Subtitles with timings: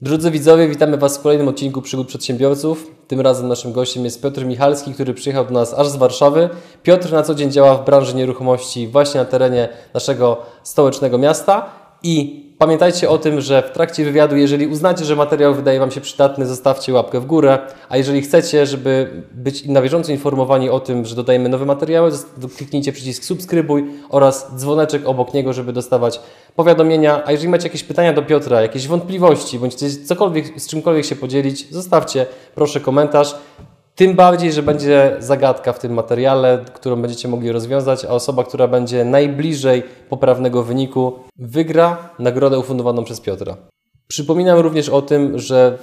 [0.00, 2.90] Drodzy widzowie, witamy Was w kolejnym odcinku Przygód Przedsiębiorców.
[3.08, 6.48] Tym razem naszym gościem jest Piotr Michalski, który przyjechał do nas aż z Warszawy.
[6.82, 11.70] Piotr na co dzień działa w branży nieruchomości właśnie na terenie naszego stołecznego miasta
[12.02, 16.00] i pamiętajcie o tym, że w trakcie wywiadu, jeżeli uznacie, że materiał wydaje Wam się
[16.00, 21.04] przydatny, zostawcie łapkę w górę, a jeżeli chcecie, żeby być na bieżąco informowani o tym,
[21.04, 22.10] że dodajemy nowe materiały,
[22.56, 26.20] kliknijcie przycisk subskrybuj oraz dzwoneczek obok niego, żeby dostawać
[26.56, 31.04] powiadomienia, a jeżeli macie jakieś pytania do Piotra, jakieś wątpliwości, bądź chcecie cokolwiek, z czymkolwiek
[31.04, 33.34] się podzielić, zostawcie proszę komentarz.
[33.98, 38.68] Tym bardziej, że będzie zagadka w tym materiale, którą będziecie mogli rozwiązać, a osoba, która
[38.68, 43.56] będzie najbliżej poprawnego wyniku, wygra nagrodę ufundowaną przez Piotra.
[44.08, 45.78] Przypominam również o tym, że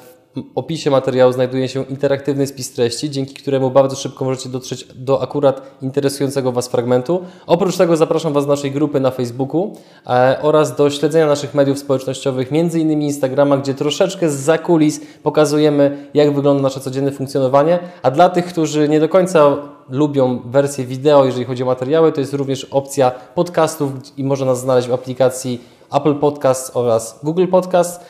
[0.55, 5.61] opisie materiału znajduje się interaktywny spis treści, dzięki któremu bardzo szybko możecie dotrzeć do akurat
[5.81, 7.21] interesującego Was fragmentu.
[7.47, 9.73] Oprócz tego zapraszam Was do naszej grupy na Facebooku
[10.07, 13.01] e, oraz do śledzenia naszych mediów społecznościowych, m.in.
[13.01, 17.79] Instagrama, gdzie troszeczkę z zakulis pokazujemy, jak wygląda nasze codzienne funkcjonowanie.
[18.01, 19.57] A dla tych, którzy nie do końca
[19.89, 24.59] lubią wersję wideo, jeżeli chodzi o materiały, to jest również opcja podcastów i można nas
[24.61, 25.61] znaleźć w aplikacji
[25.93, 28.05] Apple Podcast oraz Google Podcast.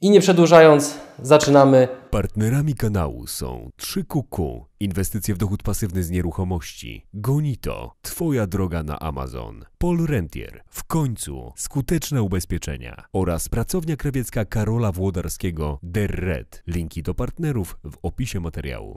[0.00, 1.88] I nie przedłużając, zaczynamy.
[2.10, 9.64] Partnerami kanału są 3QQ, inwestycje w dochód pasywny z nieruchomości, Gonito, Twoja droga na Amazon,
[9.78, 16.62] Paul Rentier, w końcu skuteczne ubezpieczenia oraz pracownia krawiecka Karola Włodarskiego Der Red.
[16.66, 18.96] Linki do partnerów w opisie materiału.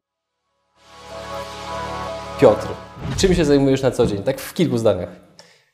[2.42, 2.68] Piotr,
[3.18, 4.24] czym się zajmujesz na co dzień?
[4.24, 5.29] Tak w kilku zdaniach.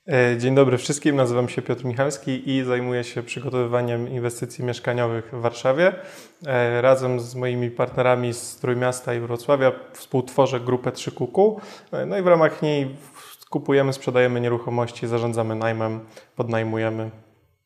[0.07, 5.41] E, dzień dobry wszystkim, nazywam się Piotr Michalski i zajmuję się przygotowywaniem inwestycji mieszkaniowych w
[5.41, 5.93] Warszawie.
[6.45, 11.55] E, razem z moimi partnerami z Trójmiasta i Wrocławia współtworzę grupę 3QQ.
[11.91, 12.95] E, no i w ramach niej
[13.49, 15.99] kupujemy, sprzedajemy nieruchomości, zarządzamy najmem,
[16.35, 17.11] podnajmujemy.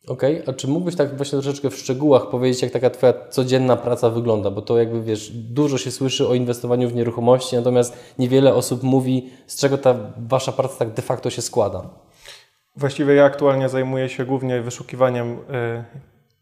[0.08, 0.54] Okej, okay.
[0.54, 4.52] a czy mógłbyś tak właśnie troszeczkę w szczegółach powiedzieć, jak taka Twoja codzienna praca wygląda?
[4.52, 9.30] Bo to jakby wiesz, dużo się słyszy o inwestowaniu w nieruchomości, natomiast niewiele osób mówi,
[9.48, 12.09] z czego ta Wasza praca tak de facto się składa.
[12.80, 15.38] Właściwie ja aktualnie zajmuję się głównie wyszukiwaniem y,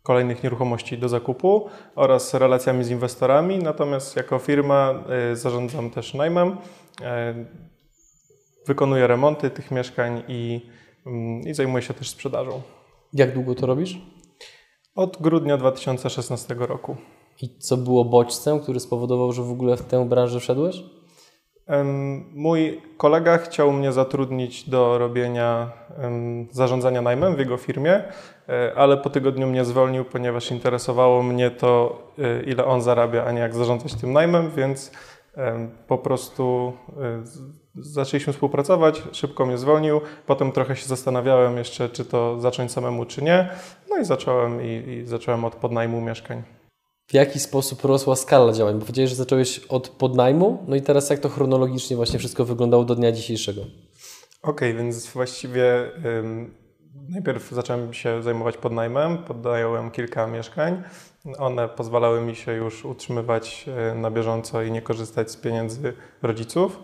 [0.04, 6.50] kolejnych nieruchomości do zakupu oraz relacjami z inwestorami, natomiast jako firma y, zarządzam też najmem,
[6.50, 6.56] y,
[8.68, 10.70] wykonuję remonty tych mieszkań i,
[11.06, 12.62] mm, i zajmuję się też sprzedażą.
[13.14, 14.02] Jak długo to robisz?
[14.96, 16.98] Od grudnia 2016 roku.
[17.42, 20.84] I co było bodźcem, który spowodował, że w ogóle w tę branżę wszedłeś?
[22.34, 25.72] Mój kolega chciał mnie zatrudnić do robienia
[26.52, 28.04] zarządzania najmem w jego firmie,
[28.50, 33.32] e, ale po tygodniu mnie zwolnił, ponieważ interesowało mnie to, e, ile on zarabia, a
[33.32, 34.92] nie jak zarządzać tym najmem, więc
[35.88, 37.24] po prostu e,
[37.76, 43.24] zaczęliśmy współpracować, szybko mnie zwolnił, potem trochę się zastanawiałem jeszcze, czy to zacząć samemu, czy
[43.24, 43.50] nie,
[43.90, 46.44] no i zacząłem i, i zacząłem od podnajmu mieszkań
[47.08, 48.76] w jaki sposób rosła skala działań?
[48.76, 52.84] Bo powiedziałeś, że zacząłeś od podnajmu, no i teraz jak to chronologicznie właśnie wszystko wyglądało
[52.84, 53.62] do dnia dzisiejszego?
[53.62, 56.54] Okej, okay, więc właściwie ym,
[57.10, 60.84] najpierw zacząłem się zajmować podnajmem, podnająłem kilka mieszkań.
[61.38, 66.80] One pozwalały mi się już utrzymywać y, na bieżąco i nie korzystać z pieniędzy rodziców.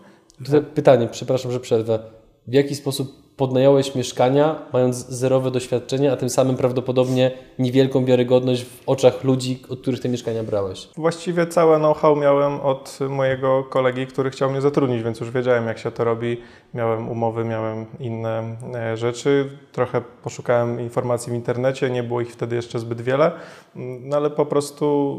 [0.46, 2.00] Tutaj pytanie, przepraszam, że przerwę.
[2.48, 8.84] W jaki sposób podnająłeś mieszkania, mając zerowe doświadczenie, a tym samym prawdopodobnie niewielką wiarygodność w
[8.86, 10.90] oczach ludzi, od których te mieszkania brałeś?
[10.98, 15.78] Właściwie całe know-how miałem od mojego kolegi, który chciał mnie zatrudnić, więc już wiedziałem, jak
[15.78, 16.38] się to robi.
[16.74, 19.50] Miałem umowy, miałem inne e, rzeczy.
[19.72, 23.32] Trochę poszukałem informacji w internecie, nie było ich wtedy jeszcze zbyt wiele,
[23.76, 25.18] mm, no ale po prostu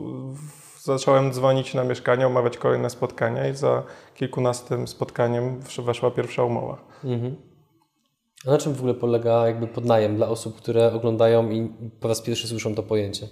[0.82, 3.82] zacząłem dzwonić na mieszkania, omawiać kolejne spotkania i za
[4.14, 6.78] kilkunastym spotkaniem weszła pierwsza umowa.
[7.04, 7.53] Mhm.
[8.46, 11.68] A na czym w ogóle polega jakby podnajem dla osób, które oglądają i
[12.00, 13.28] po raz pierwszy słyszą to pojęcie?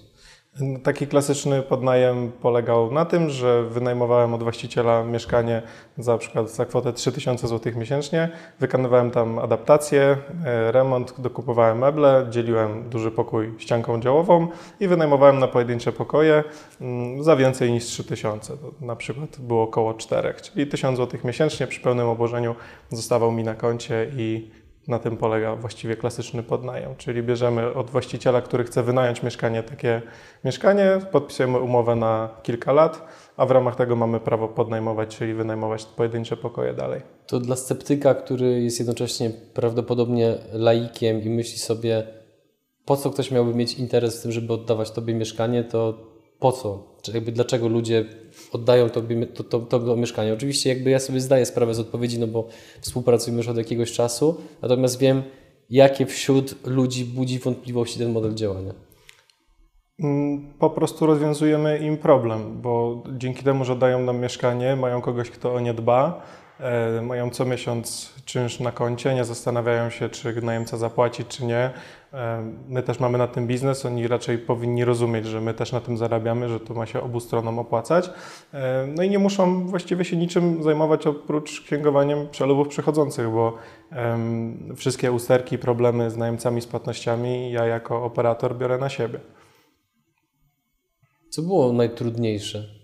[0.82, 5.62] Taki klasyczny podnajem polegał na tym, że wynajmowałem od właściciela mieszkanie
[5.98, 8.28] za przykład za kwotę 3000 zł miesięcznie,
[8.60, 14.48] wykonywałem tam adaptację, e, remont, dokupowałem meble, dzieliłem duży pokój ścianką działową
[14.80, 16.44] i wynajmowałem na pojedyncze pokoje
[16.80, 18.56] mm, za więcej niż 3000.
[18.56, 22.54] To na przykład było około 4, czyli 1000 zł miesięcznie przy pełnym obłożeniu
[22.90, 24.50] zostawał mi na koncie i
[24.88, 30.02] na tym polega właściwie klasyczny podnajem, czyli bierzemy od właściciela, który chce wynająć mieszkanie, takie
[30.44, 35.84] mieszkanie, podpisujemy umowę na kilka lat, a w ramach tego mamy prawo podnajmować, czyli wynajmować
[35.84, 37.00] pojedyncze pokoje dalej.
[37.26, 42.06] To dla sceptyka, który jest jednocześnie prawdopodobnie laikiem i myśli sobie,
[42.84, 46.11] po co ktoś miałby mieć interes w tym, żeby oddawać Tobie mieszkanie, to
[46.42, 46.84] po co?
[47.02, 48.04] Czy jakby dlaczego ludzie
[48.52, 49.02] oddają to,
[49.34, 50.32] to, to, to, mieszkanie?
[50.32, 52.48] Oczywiście jakby ja sobie zdaję sprawę z odpowiedzi, no bo
[52.80, 55.22] współpracujemy już od jakiegoś czasu, natomiast wiem,
[55.70, 58.74] jakie wśród ludzi budzi wątpliwości ten model działania.
[60.02, 65.30] Mm, po prostu rozwiązujemy im problem, bo dzięki temu, że dają nam mieszkanie, mają kogoś,
[65.30, 66.22] kto o nie dba,
[67.02, 71.70] mają co miesiąc czynsz na koncie, nie zastanawiają się, czy najemca zapłaci, czy nie.
[72.12, 75.80] E, my też mamy na tym biznes, oni raczej powinni rozumieć, że my też na
[75.80, 78.10] tym zarabiamy, że to ma się obu stronom opłacać.
[78.54, 83.58] E, no i nie muszą właściwie się niczym zajmować oprócz księgowaniem przelewów przychodzących, bo
[84.76, 89.20] wszystkie usterki, problemy z najemcami, z płatnościami ja jako operator biorę na siebie.
[91.30, 92.81] Co było najtrudniejsze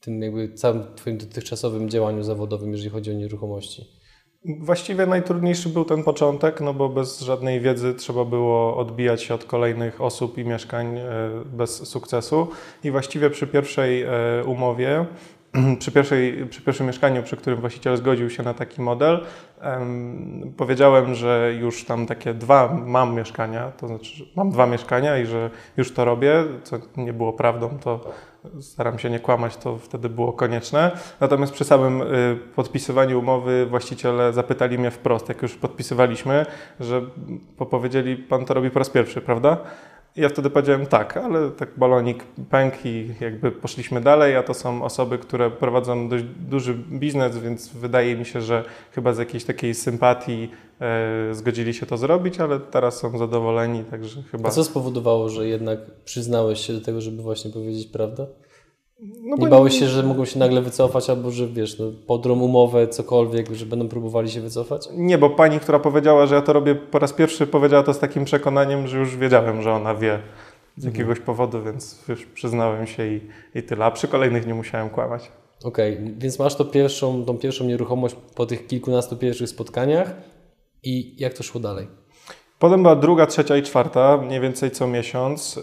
[0.00, 4.00] tym jakby całym Twoim dotychczasowym działaniu zawodowym, jeżeli chodzi o nieruchomości?
[4.44, 9.44] Właściwie najtrudniejszy był ten początek, no bo bez żadnej wiedzy trzeba było odbijać się od
[9.44, 11.04] kolejnych osób i mieszkań e,
[11.44, 12.48] bez sukcesu.
[12.84, 14.08] I właściwie przy pierwszej e,
[14.46, 15.06] umowie
[15.78, 19.24] przy, pierwszej, przy pierwszym mieszkaniu, przy którym właściciel zgodził się na taki model,
[20.56, 25.50] powiedziałem, że już tam takie dwa mam mieszkania, to znaczy mam dwa mieszkania i że
[25.76, 28.10] już to robię, co nie było prawdą, to
[28.60, 30.90] staram się nie kłamać, to wtedy było konieczne.
[31.20, 36.46] Natomiast przy samym y, podpisywaniu umowy właściciele zapytali mnie wprost, jak już podpisywaliśmy,
[36.80, 37.02] że
[37.70, 39.56] powiedzieli, pan to robi po raz pierwszy, prawda?
[40.16, 44.82] Ja wtedy powiedziałem tak, ale tak balonik pękł i jakby poszliśmy dalej, a to są
[44.82, 49.74] osoby, które prowadzą dość duży biznes, więc wydaje mi się, że chyba z jakiejś takiej
[49.74, 54.48] sympatii e, zgodzili się to zrobić, ale teraz są zadowoleni, także chyba...
[54.48, 58.26] A co spowodowało, że jednak przyznałeś się do tego, żeby właśnie powiedzieć prawdę?
[59.02, 62.88] No nie bałeś się, że mogą się nagle wycofać, albo że wiesz, no, podrą umowę,
[62.88, 64.88] cokolwiek, że będą próbowali się wycofać?
[64.96, 67.98] Nie, bo pani, która powiedziała, że ja to robię po raz pierwszy, powiedziała to z
[67.98, 70.18] takim przekonaniem, że już wiedziałem, że ona wie
[70.76, 70.94] z mhm.
[70.94, 73.20] jakiegoś powodu, więc już przyznałem się i,
[73.54, 73.84] i tyle.
[73.84, 75.30] A przy kolejnych nie musiałem kłamać.
[75.64, 80.14] Okej, okay, więc masz to pierwszą, tą pierwszą nieruchomość po tych kilkunastu pierwszych spotkaniach
[80.82, 81.99] i jak to szło dalej?
[82.60, 85.60] Potem była druga, trzecia i czwarta, mniej więcej co miesiąc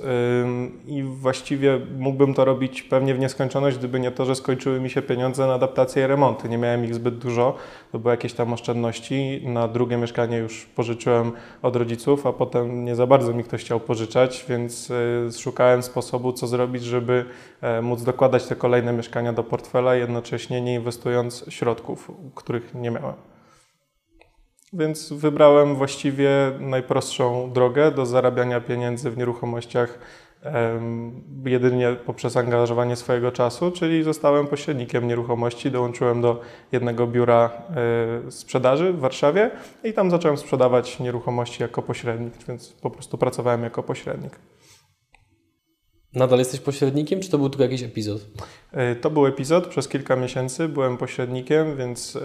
[0.87, 5.01] i właściwie mógłbym to robić pewnie w nieskończoność, gdyby nie to, że skończyły mi się
[5.01, 6.49] pieniądze na adaptację i remonty.
[6.49, 7.55] Nie miałem ich zbyt dużo,
[7.91, 9.41] to były jakieś tam oszczędności.
[9.43, 13.79] Na drugie mieszkanie już pożyczyłem od rodziców, a potem nie za bardzo mi ktoś chciał
[13.79, 17.25] pożyczać, więc y, szukałem sposobu, co zrobić, żeby
[17.61, 23.36] e, móc dokładać te kolejne mieszkania do portfela, jednocześnie nie inwestując środków, których nie miałem.
[24.73, 26.29] Więc wybrałem właściwie
[26.59, 29.99] najprostszą drogę do zarabiania pieniędzy w nieruchomościach
[31.45, 36.41] jedynie poprzez angażowanie swojego czasu, czyli zostałem pośrednikiem nieruchomości, dołączyłem do
[36.71, 37.51] jednego biura
[38.27, 39.51] e, sprzedaży w Warszawie
[39.83, 44.39] i tam zacząłem sprzedawać nieruchomości jako pośrednik, więc po prostu pracowałem jako pośrednik.
[46.13, 48.21] Nadal jesteś pośrednikiem, czy to był tylko jakiś epizod?
[48.71, 52.19] E, to był epizod, przez kilka miesięcy byłem pośrednikiem, więc e,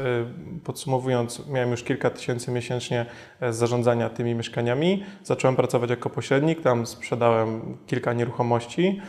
[0.64, 3.06] podsumowując, miałem już kilka tysięcy miesięcznie
[3.40, 5.04] e, zarządzania tymi mieszkaniami.
[5.24, 9.00] Zacząłem pracować jako pośrednik, tam sprzedałem kilka nieruchomości.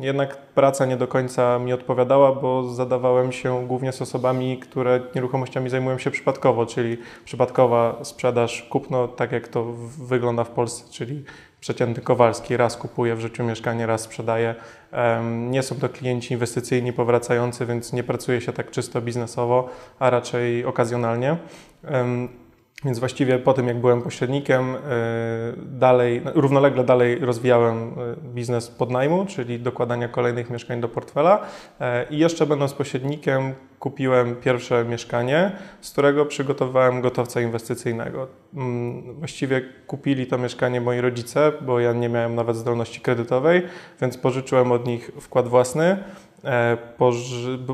[0.00, 5.70] Jednak praca nie do końca mi odpowiadała, bo zadawałem się głównie z osobami, które nieruchomościami
[5.70, 9.64] zajmują się przypadkowo, czyli przypadkowa sprzedaż, kupno, tak jak to
[9.98, 11.24] wygląda w Polsce, czyli
[11.60, 14.54] przeciętny Kowalski raz kupuje w życiu mieszkanie, raz sprzedaje.
[15.48, 19.68] Nie są to klienci inwestycyjni powracający, więc nie pracuje się tak czysto biznesowo,
[19.98, 21.36] a raczej okazjonalnie.
[22.84, 24.78] Więc właściwie po tym, jak byłem pośrednikiem, y,
[25.56, 31.38] dalej, równolegle dalej rozwijałem y, biznes podnajmu, czyli dokładania kolejnych mieszkań do portfela.
[31.38, 38.28] Y, I jeszcze będąc pośrednikiem, kupiłem pierwsze mieszkanie, z którego przygotowałem gotowca inwestycyjnego.
[38.54, 43.62] Mm, właściwie kupili to mieszkanie moi rodzice, bo ja nie miałem nawet zdolności kredytowej,
[44.00, 46.04] więc pożyczyłem od nich wkład własny.
[46.44, 46.76] E,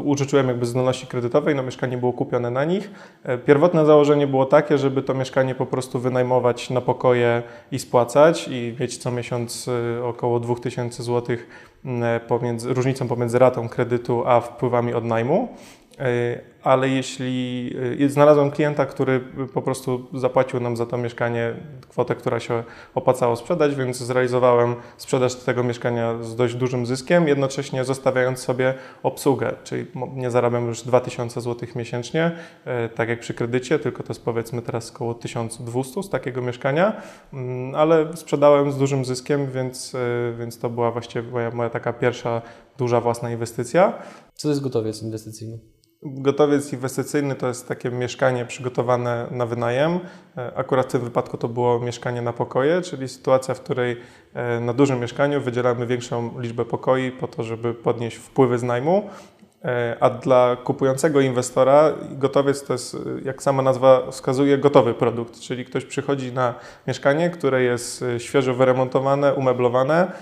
[0.04, 2.90] użyczyłem jakby zdolności kredytowej, no mieszkanie było kupione na nich.
[3.25, 7.42] E, pierwotne założenie było takie, żeby to mieszkanie po prostu wynajmować na pokoje
[7.73, 9.68] i spłacać i mieć co miesiąc
[9.99, 11.37] e, około 2000 zł
[12.28, 15.49] pomiędzy, różnicą pomiędzy ratą kredytu a wpływami od najmu.
[16.66, 17.70] Ale jeśli
[18.00, 19.20] e, znalazłem klienta, który
[19.54, 21.54] po prostu zapłacił nam za to mieszkanie
[21.88, 27.85] kwotę, która się opłacało sprzedać, więc zrealizowałem sprzedaż tego mieszkania z dość dużym zyskiem, jednocześnie
[27.85, 32.32] zostawiając sobie obsługę, czyli nie zarabiam już 2000 zł miesięcznie,
[32.64, 37.02] e, tak jak przy kredycie, tylko to jest powiedzmy teraz około 1200 z takiego mieszkania,
[37.32, 39.96] mm, ale sprzedałem z dużym zyskiem, więc,
[40.38, 42.42] więc to była właściwie moja, moja taka pierwsza
[42.78, 43.92] duża własna inwestycja.
[44.35, 45.58] Co to jest gotowiec inwestycyjny?
[46.14, 50.00] Gotowiec inwestycyjny to jest takie mieszkanie przygotowane na wynajem.
[50.36, 53.96] E, akurat w tym wypadku to było mieszkanie na pokoje, czyli sytuacja, w której
[54.34, 59.10] e, na dużym mieszkaniu wydzielamy większą liczbę pokoi po to, żeby podnieść wpływy z najmu.
[59.64, 65.64] E, a dla kupującego inwestora gotowiec to jest, jak sama nazwa wskazuje, gotowy produkt, czyli
[65.64, 66.54] ktoś przychodzi na
[66.86, 70.12] mieszkanie, które jest świeżo wyremontowane, umeblowane,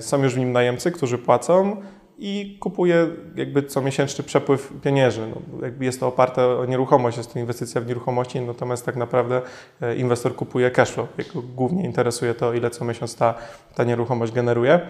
[0.00, 1.76] Są już w nim najemcy, którzy płacą
[2.18, 3.06] i kupuje
[3.36, 5.20] jakby comiesięczny przepływ pieniędzy.
[5.20, 9.42] No, jakby jest to oparte o nieruchomość, jest to inwestycja w nieruchomości, natomiast tak naprawdę
[9.80, 11.08] e, inwestor kupuje cashflow.
[11.18, 13.34] Jego głównie interesuje to, ile co miesiąc ta,
[13.74, 14.80] ta nieruchomość generuje.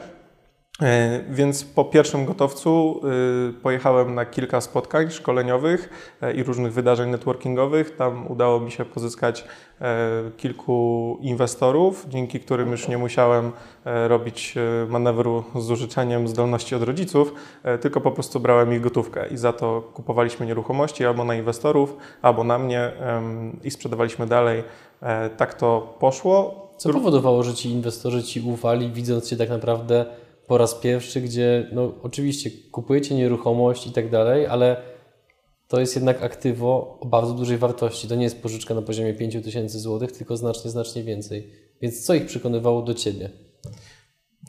[0.82, 3.00] E, więc po pierwszym gotowcu
[3.50, 5.90] e, pojechałem na kilka spotkań szkoleniowych
[6.23, 7.97] e, i różnych wydarzeń networkingowych.
[7.97, 9.44] Tam udało mi się pozyskać
[10.37, 13.52] kilku inwestorów, dzięki którym już nie musiałem
[13.85, 14.54] robić
[14.88, 17.32] manewru z użyczeniem zdolności od rodziców,
[17.80, 22.44] tylko po prostu brałem ich gotówkę i za to kupowaliśmy nieruchomości albo na inwestorów, albo
[22.44, 22.92] na mnie
[23.64, 24.64] i sprzedawaliśmy dalej.
[25.37, 26.68] Tak to poszło.
[26.76, 30.06] Co powodowało, że ci inwestorzy ci ufali, widząc Cię tak naprawdę
[30.49, 34.76] po raz pierwszy, gdzie no oczywiście kupujecie nieruchomość i tak dalej, ale
[35.69, 38.09] to jest jednak aktywo o bardzo dużej wartości.
[38.09, 41.50] To nie jest pożyczka na poziomie 5000 zł, tylko znacznie, znacznie więcej.
[41.83, 43.31] Więc co ich przekonywało do Ciebie?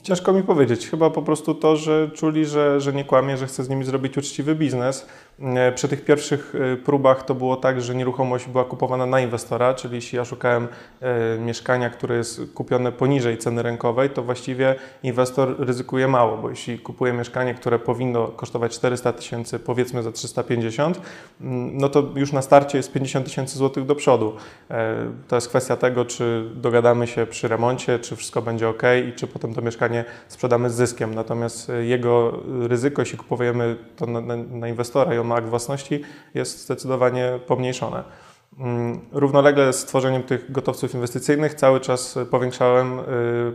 [0.03, 0.89] Ciężko mi powiedzieć.
[0.89, 4.17] Chyba po prostu to, że czuli, że, że nie kłamie, że chce z nimi zrobić
[4.17, 5.07] uczciwy biznes.
[5.41, 9.73] E, przy tych pierwszych e, próbach to było tak, że nieruchomość była kupowana na inwestora,
[9.73, 10.67] czyli jeśli ja szukałem
[11.01, 16.79] e, mieszkania, które jest kupione poniżej ceny rynkowej, to właściwie inwestor ryzykuje mało, bo jeśli
[16.79, 21.01] kupuje mieszkanie, które powinno kosztować 400 tysięcy, powiedzmy za 350,
[21.41, 24.33] mm, no to już na starcie jest 50 tysięcy złotych do przodu.
[25.27, 29.27] To jest kwestia tego, czy dogadamy się przy remoncie, czy wszystko będzie ok i czy
[29.27, 29.88] potem to mieszkanie
[30.27, 31.15] sprzedamy z zyskiem.
[31.15, 36.01] Natomiast jego ryzyko, jeśli kupujemy to na, na, na inwestora i on ma akt własności
[36.33, 38.03] jest zdecydowanie pomniejszone.
[38.59, 43.03] Mm, równolegle z tworzeniem tych gotowców inwestycyjnych cały czas powiększałem y,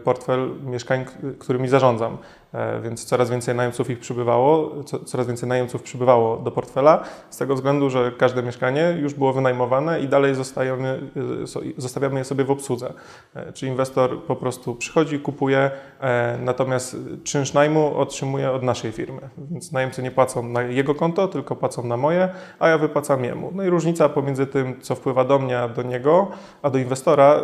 [0.04, 1.04] portfel mieszkań,
[1.38, 2.18] którymi zarządzam.
[2.54, 4.70] E, więc coraz więcej najemców ich przybywało,
[5.04, 10.00] coraz więcej najemców przybywało do portfela, z tego względu, że każde mieszkanie już było wynajmowane
[10.00, 11.00] i dalej zostawiamy,
[11.46, 12.92] y, zostawiamy je sobie w obsłudze.
[13.34, 15.70] E, czyli inwestor po prostu przychodzi, kupuje,
[16.00, 19.20] e, natomiast czynsz najmu otrzymuje od naszej firmy.
[19.50, 23.50] Więc najemcy nie płacą na jego konto, tylko płacą na moje, a ja wypłacam jemu.
[23.54, 26.28] No i różnica pomiędzy tym, co wpływa do mnie, a do niego,
[26.62, 27.40] a do inwestora,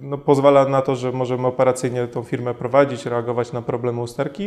[0.00, 4.41] no, pozwala na to, że możemy operacyjnie tą firmę prowadzić, reagować na problemy usterki,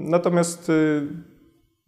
[0.00, 1.02] Natomiast y,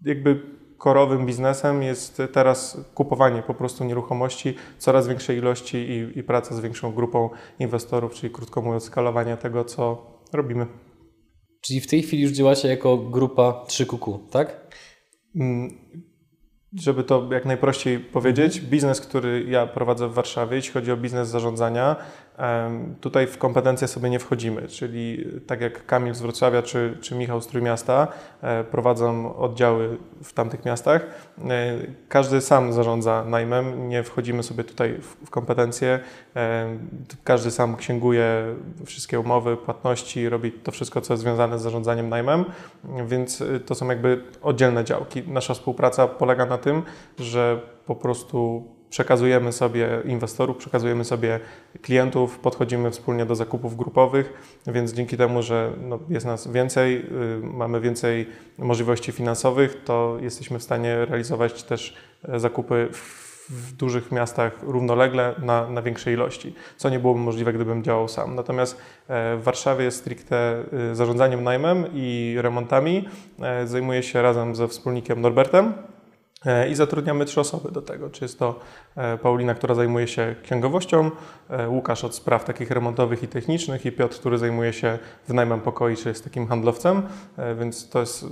[0.05, 0.41] jakby
[0.79, 6.61] korowym biznesem jest teraz kupowanie po prostu nieruchomości coraz większej ilości i, i praca z
[6.61, 10.67] większą grupą inwestorów, czyli krótko mówiąc skalowanie tego, co robimy.
[11.61, 14.77] Czyli w tej chwili już działacie jako grupa 3QQ, tak?
[16.73, 21.29] Żeby to jak najprościej powiedzieć, biznes, który ja prowadzę w Warszawie, jeśli chodzi o biznes
[21.29, 21.97] zarządzania,
[23.01, 27.41] Tutaj w kompetencje sobie nie wchodzimy, czyli tak jak Kamil z Wrocławia czy, czy Michał
[27.41, 28.09] z Trójmiasta
[28.43, 31.07] e, prowadzą oddziały w tamtych miastach.
[31.49, 36.01] E, każdy sam zarządza najmem, nie wchodzimy sobie tutaj w, kompetencje.
[37.25, 38.55] Każdy sam księguje
[38.87, 42.45] wszystkie umowy, płatności, robi to wszystko, co jest związane z zarządzaniem najmem,
[43.07, 45.23] więc e, to są jakby oddzielne działki.
[45.27, 46.83] Nasza współpraca polega na tym,
[47.19, 51.41] że po prostu przekazujemy sobie inwestorów, przekazujemy sobie
[51.83, 54.33] klientów, podchodzimy wspólnie do zakupów grupowych,
[54.67, 58.27] więc dzięki temu, że no, jest nas więcej, y, mamy więcej
[58.59, 61.97] możliwości finansowych, to jesteśmy w stanie realizować też
[62.29, 67.53] e, zakupy w w dużych miastach równolegle na, na większej ilości, co nie byłoby możliwe,
[67.53, 68.35] gdybym działał sam.
[68.35, 68.77] Natomiast
[69.09, 73.09] e, w Warszawie stricte y, zarządzaniem najmem i remontami
[73.41, 75.73] e, zajmuję się razem ze wspólnikiem Norbertem,
[76.71, 78.11] i zatrudniamy trzy osoby do tego.
[78.11, 78.61] Czy jest to
[78.97, 81.11] e, Paulina, która zajmuje się księgowością,
[81.51, 84.99] e, Łukasz od spraw takich remontowych i technicznych i Piotr, który zajmuje się
[85.29, 87.03] wynajmem pokoi, czy jest takim handlowcem,
[87.59, 88.27] więc to jest,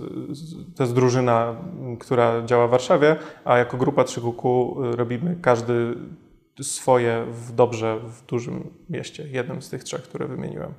[0.77, 1.57] to jest drużyna,
[2.01, 5.95] która działa w Warszawie, a jako grupa 3 kuku robimy każdy
[6.63, 10.75] swoje w dobrze w dużym mieście, jednym z tych trzech, które wymieniłem.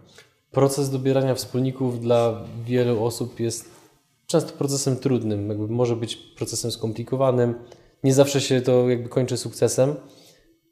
[0.52, 3.73] Proces dobierania wspólników dla wielu osób jest
[4.34, 7.56] często procesem trudnym, jakby może być procesem skomplikowanym.
[8.04, 9.96] Nie zawsze się to jakby kończy sukcesem.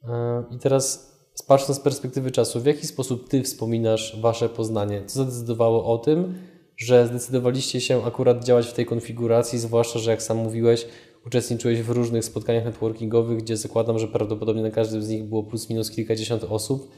[0.03, 1.11] E, I teraz
[1.47, 5.03] patrząc z perspektywy czasu, w jaki sposób Ty wspominasz Wasze poznanie?
[5.05, 6.33] Co zadecydowało o tym,
[6.77, 10.87] że zdecydowaliście się akurat działać w tej konfiguracji, zwłaszcza, że jak sam mówiłeś,
[11.25, 15.69] uczestniczyłeś w różnych spotkaniach networkingowych, gdzie zakładam, że prawdopodobnie na każdym z nich było plus
[15.69, 16.91] minus kilkadziesiąt osób,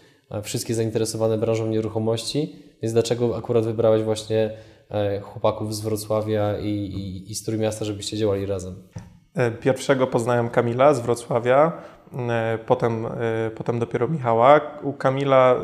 [0.44, 4.73] wszystkie zainteresowane branżą nieruchomości, więc dlaczego akurat wybrałeś właśnie E,
[5.22, 8.76] chłopaków z Wrocławia i, i, i z Trójmiasta, żebyście działali razem?
[9.36, 11.93] E, pierwszego poznałem Kamila z Wrocławia, e,
[12.66, 13.10] potem, e,
[13.56, 14.62] potem dopiero Michała.
[14.82, 15.56] U Kamila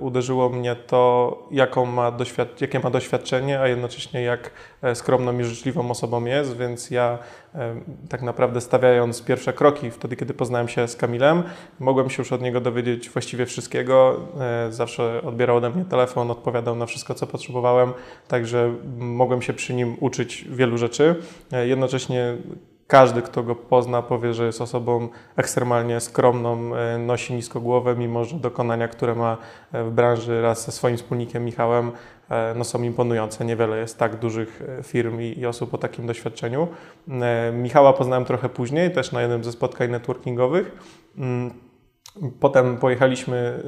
[0.00, 4.50] uderzyło mnie to, jaką ma doświad- jakie ma doświadczenie, a jednocześnie jak
[4.94, 7.18] skromną i życzliwą osobą jest, więc ja
[8.08, 11.42] tak naprawdę stawiając pierwsze kroki, wtedy kiedy poznałem się z Kamilem,
[11.80, 14.20] mogłem się już od niego dowiedzieć właściwie wszystkiego.
[14.70, 17.92] Zawsze odbierał ode mnie telefon, odpowiadał na wszystko, co potrzebowałem,
[18.28, 21.14] także mogłem się przy nim uczyć wielu rzeczy.
[21.64, 22.36] Jednocześnie
[22.86, 28.24] każdy, kto go pozna, powie, że jest osobą ekstremalnie skromną, e, nosi nisko głowę, mimo
[28.24, 29.36] że dokonania, które ma
[29.72, 31.92] e, w branży raz ze swoim wspólnikiem Michałem,
[32.30, 33.44] e, no są imponujące.
[33.44, 36.68] Niewiele jest tak dużych firm i, i osób o takim doświadczeniu.
[37.52, 40.72] Michała poznałem trochę później, też na jednym ze spotkań networkingowych.
[42.40, 43.62] Potem pojechaliśmy,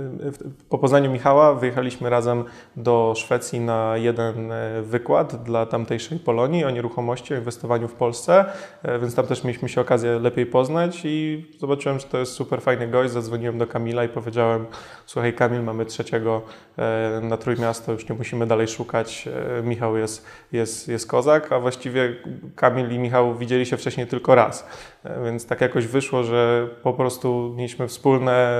[0.69, 2.45] po Poznaniu Michała, wyjechaliśmy razem
[2.77, 8.45] do Szwecji na jeden e, wykład dla tamtejszej Polonii o nieruchomości, o inwestowaniu w Polsce,
[8.83, 12.63] e, więc tam też mieliśmy się okazję lepiej poznać i zobaczyłem, że to jest super
[12.63, 13.13] fajny gość.
[13.13, 14.67] Zadzwoniłem do Kamila i powiedziałem,
[15.07, 16.43] słuchaj Kamil, mamy trzeciego
[16.79, 19.29] e, na Trójmiasto, już nie musimy dalej szukać,
[19.65, 22.17] Michał jest, jest, jest kozak, a właściwie
[22.57, 24.67] Kamil i Michał widzieli się wcześniej tylko raz,
[25.25, 28.59] więc tak jakoś wyszło, że po prostu mieliśmy wspólne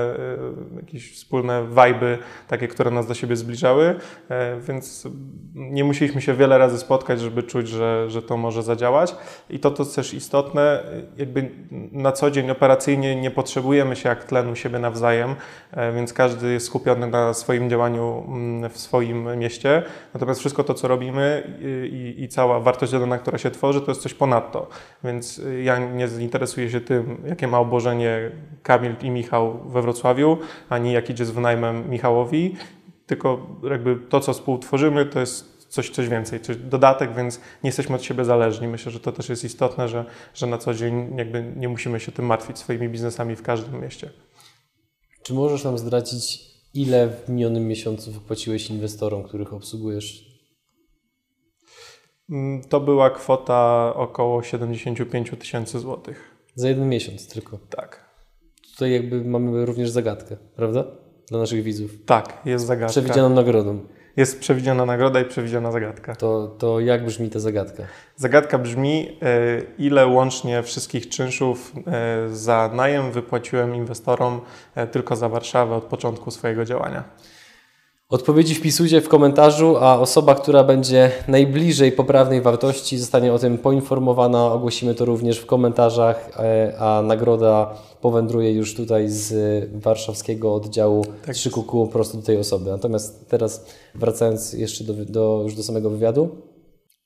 [0.73, 2.17] Y, jakieś wspólne wajby,
[2.47, 3.95] takie, które nas do siebie zbliżały,
[4.29, 5.07] e, więc
[5.55, 9.15] nie musieliśmy się wiele razy spotkać, żeby czuć, że, że to może zadziałać.
[9.49, 10.83] I to, to też istotne,
[11.17, 11.51] jakby
[11.91, 15.35] na co dzień operacyjnie nie potrzebujemy się jak tlenu siebie nawzajem,
[15.71, 19.83] e, więc każdy jest skupiony na swoim działaniu mm, w swoim mieście.
[20.13, 21.57] Natomiast wszystko to, co robimy
[21.91, 24.67] i, i cała wartość dodana, która się tworzy, to jest coś ponadto.
[25.03, 28.31] Więc ja nie interesuję się tym, jakie ma obłożenie
[28.63, 30.37] Kamil i Michał we Wrocławiu,
[30.69, 32.55] ani jak idzie z wynajmem Michałowi,
[33.05, 37.95] tylko jakby to, co współtworzymy, to jest coś, coś więcej, coś dodatek, więc nie jesteśmy
[37.95, 38.67] od siebie zależni.
[38.67, 42.11] Myślę, że to też jest istotne, że, że na co dzień jakby nie musimy się
[42.11, 44.09] tym martwić swoimi biznesami w każdym mieście.
[45.23, 46.41] Czy możesz nam zdradzić,
[46.73, 50.28] ile w minionym miesiącu wypłaciłeś inwestorom, których obsługujesz?
[52.29, 56.35] Mm, to była kwota około 75 tysięcy złotych.
[56.55, 57.57] Za jeden miesiąc tylko?
[57.69, 58.09] Tak
[58.79, 60.85] tutaj jakby mamy również zagadkę, prawda?
[61.27, 61.91] Dla naszych widzów.
[62.05, 62.91] Tak, jest zagadka.
[62.91, 63.79] Przewidzianą nagrodą.
[64.17, 66.15] Jest przewidziana nagroda i przewidziana zagadka.
[66.15, 67.83] To, to jak brzmi ta zagadka?
[68.15, 74.41] Zagadka brzmi, e, ile łącznie wszystkich czynszów e, za najem wypłaciłem inwestorom
[74.75, 77.03] e, tylko za Warszawę od początku swojego działania.
[78.09, 84.53] Odpowiedzi wpisujcie w komentarzu, a osoba, która będzie najbliżej poprawnej wartości, zostanie o tym poinformowana.
[84.53, 89.33] Ogłosimy to również w komentarzach, e, a nagroda powędruje już tutaj z
[89.73, 91.35] warszawskiego oddziału tak.
[91.35, 92.69] 3 kuku prosto do tej osoby.
[92.69, 96.29] Natomiast teraz wracając jeszcze do, do, już do samego wywiadu,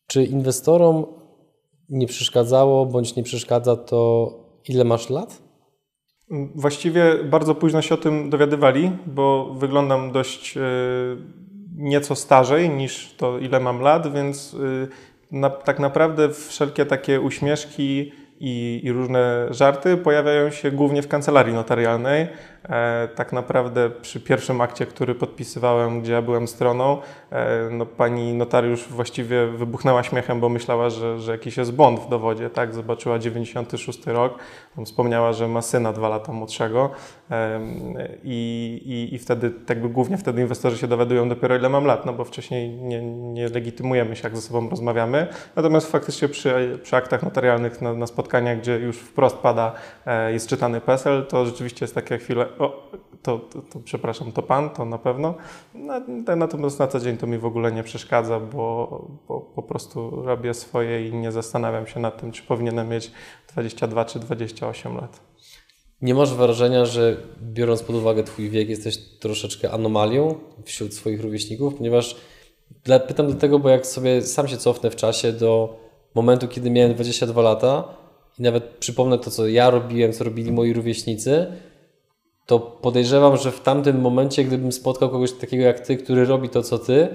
[0.08, 1.06] czy inwestorom
[1.90, 4.32] nie przeszkadzało bądź nie przeszkadza to,
[4.68, 5.43] ile masz lat?
[6.56, 10.62] Właściwie bardzo późno się o tym dowiadywali, bo wyglądam dość e,
[11.78, 14.88] nieco starzej niż to, ile mam lat, więc e,
[15.32, 21.54] na, tak naprawdę wszelkie takie uśmieszki i, i, różne żarty pojawiają się głównie w kancelarii
[21.54, 22.28] notarialnej,
[23.16, 26.98] tak naprawdę przy pierwszym akcie, który podpisywałem, gdzie ja byłem stroną,
[27.32, 32.10] e, no, pani notariusz właściwie wybuchnęła śmiechem, bo myślała, że, że jakiś jest błąd w
[32.10, 32.50] dowodzie.
[32.50, 32.74] Tak?
[32.74, 34.40] Zobaczyła 96 rok,
[34.86, 36.90] wspomniała, że ma syna dwa lata młodszego
[38.24, 42.14] i, i, i wtedy, jakby głównie wtedy inwestorzy się dowiadują dopiero ile mam lat, no
[42.14, 45.28] bo wcześniej nie, nie legitymujemy się, jak ze sobą rozmawiamy.
[45.56, 49.74] Natomiast faktycznie przy, przy aktach notarialnych na, na spotkaniach, gdzie już wprost pada,
[50.06, 54.42] e, jest czytany PESEL, to rzeczywiście jest takie chwile, o, to, to, to, przepraszam, to
[54.42, 55.36] pan, to na pewno.
[56.38, 60.54] Natomiast na co dzień to mi w ogóle nie przeszkadza, bo, bo po prostu robię
[60.54, 63.12] swoje i nie zastanawiam się nad tym, czy powinienem mieć
[63.54, 65.20] 22 czy 28 lat.
[66.02, 70.36] Nie masz wrażenia, że biorąc pod uwagę Twój wiek, jesteś troszeczkę anomalią
[70.66, 71.76] wśród swoich rówieśników?
[71.76, 72.16] Ponieważ
[73.08, 75.80] pytam dlatego, bo jak sobie sam się cofnę w czasie do
[76.16, 77.84] momentu, kiedy miałem 22 lata
[78.40, 81.48] i nawet przypomnę to, co ja robiłem, co robili moi rówieśnicy,
[82.46, 86.64] to podejrzewam, że w tamtym momencie, gdybym spotkał kogoś takiego jak ty, który robi to,
[86.64, 87.08] co ty,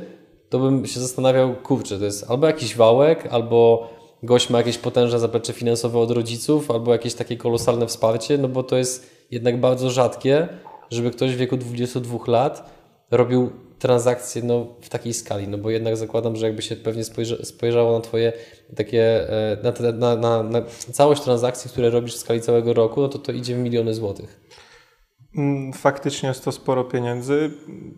[0.48, 3.88] to bym się zastanawiał, kurczę, to jest albo jakiś wałek, albo
[4.22, 8.62] gość ma jakieś potężne zaplecze finansowe od rodziców, albo jakieś takie kolosalne wsparcie, no bo
[8.62, 10.48] to jest jednak bardzo rzadkie,
[10.90, 12.70] żeby ktoś w wieku 22 lat
[13.10, 17.36] robił transakcje no, w takiej skali, no bo jednak zakładam, że jakby się pewnie spojrza,
[17.44, 18.32] spojrzało na Twoje
[18.76, 20.62] takie, e, na, na, na, na
[20.92, 24.40] całość transakcji, które robisz w skali całego roku, no to to idzie w miliony złotych.
[25.36, 27.50] Mm, faktycznie jest to sporo pieniędzy.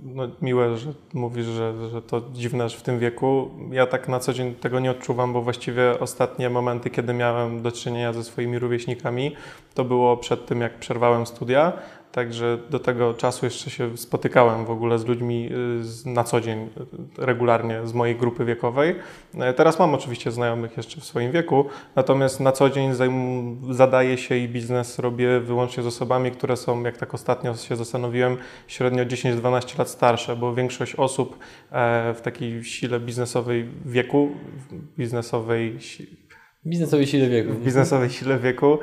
[0.03, 3.51] No, miłe, że mówisz, że, że to dziwne że w tym wieku.
[3.71, 7.73] Ja tak na co dzień tego nie odczuwam, bo właściwie ostatnie momenty, kiedy miałem do
[7.73, 9.37] czynienia ze swoimi rówieśnikami,
[9.75, 11.73] to było przed tym, jak przerwałem studia.
[12.13, 15.51] Także do tego czasu jeszcze się spotykałem w ogóle z ludźmi
[16.07, 16.59] y, na co dzień,
[17.19, 18.97] y, regularnie z mojej grupy wiekowej.
[19.39, 21.65] E, teraz mam oczywiście znajomych jeszcze w swoim wieku,
[21.97, 22.93] natomiast na co dzień
[23.71, 28.37] zadaję się i biznes robię wyłącznie z osobami, które są, jak tak ostatnio się zastanowiłem,
[28.67, 31.39] średnio 10-12 lat starsze, bo większość osób
[31.73, 34.29] e, w takiej sile biznesowej wieku,
[34.99, 35.79] biznesowej
[36.67, 37.53] Biznesowej sile wieku.
[37.53, 38.79] W biznesowej sile wieku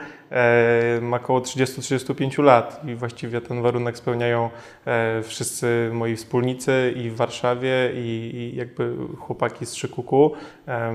[1.02, 4.50] ma około 30-35 lat i właściwie ten warunek spełniają
[4.86, 10.32] e, wszyscy moi wspólnicy i w Warszawie i, jakby chłopaki z Szykuku,
[10.68, 10.92] e,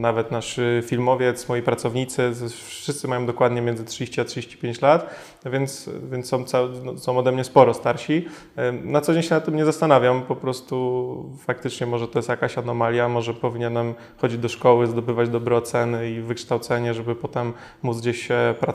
[0.00, 2.32] nawet nasz filmowiec, moi pracownicy,
[2.66, 5.14] wszyscy mają dokładnie między 30 a 35 lat,
[5.46, 6.44] więc, więc są,
[6.84, 8.26] no, są ode mnie sporo starsi.
[8.56, 12.28] E, na co dzień się nad tym nie zastanawiam, po prostu faktycznie może to jest
[12.28, 18.00] jakaś anomalia, może powinienem chodzić do szkoły, zdobywać dobre oceny i wykształcenie, żeby potem móc
[18.00, 18.28] gdzieś
[18.60, 18.71] pracować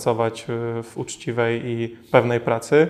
[0.50, 2.88] y, w uczciwej i pewnej pracy,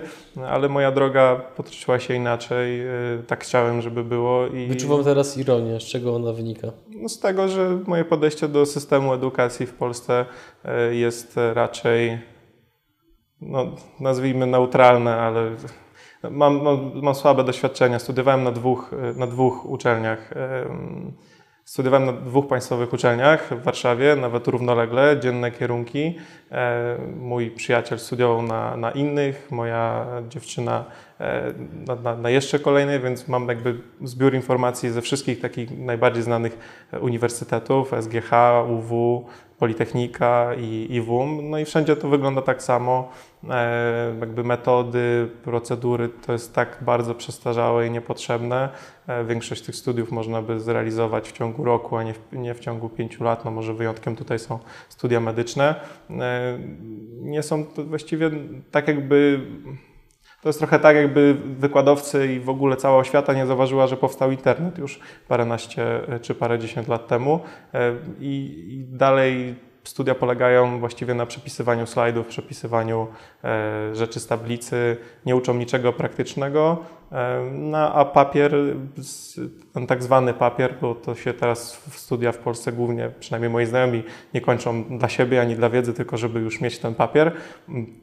[0.48, 4.46] ale moja droga potoczyła się inaczej, y, tak chciałem, żeby było.
[4.46, 4.66] I...
[4.66, 6.68] Wyczuwam teraz ironię, z czego ona wynika?
[6.88, 10.26] No z tego, że moje podejście do systemu edukacji w Polsce
[10.90, 12.18] y, jest raczej,
[13.40, 13.66] no,
[14.00, 15.50] nazwijmy neutralne, ale
[16.30, 17.98] mam, mam, mam słabe doświadczenia.
[17.98, 20.30] Studiowałem na dwóch, na dwóch uczelniach
[21.68, 26.18] Studiowałem na dwóch państwowych uczelniach w Warszawie, nawet równolegle, dzienne kierunki.
[26.52, 30.84] E, mój przyjaciel studiował na, na innych, moja dziewczyna
[31.20, 31.52] e,
[31.86, 36.58] na, na, na, jeszcze kolejnej, więc mam jakby zbiór informacji ze wszystkich takich najbardziej znanych
[37.00, 38.32] uniwersytetów, SGH,
[38.68, 39.26] UW,
[39.58, 41.50] Politechnika i, i WUM.
[41.50, 43.08] No i wszędzie to wygląda tak samo.
[43.50, 48.68] E, jakby metody, procedury to jest tak bardzo przestarzałe i niepotrzebne.
[49.06, 52.60] E, większość tych studiów można by zrealizować w ciągu roku, a nie w, nie w
[52.60, 53.44] ciągu pięciu lat.
[53.44, 55.74] No może wyjątkiem tutaj są studia medyczne.
[56.10, 56.58] E,
[57.20, 58.30] nie są to właściwie
[58.70, 59.40] tak jakby
[60.42, 64.30] to jest trochę tak, jakby wykładowcy i w ogóle cała oświata nie zauważyła, że powstał
[64.30, 67.40] internet już paręnaście czy parędziesiąt lat temu.
[68.20, 73.06] I, i dalej Studia polegają właściwie na przepisywaniu slajdów, przepisywaniu
[73.44, 76.78] e, rzeczy z tablicy, nie uczą niczego praktycznego,
[77.12, 78.54] e, no, a papier,
[79.72, 83.66] ten tak zwany papier, bo to się teraz w studia w Polsce głównie, przynajmniej moi
[83.66, 84.02] znajomi,
[84.34, 87.32] nie kończą dla siebie ani dla wiedzy, tylko żeby już mieć ten papier,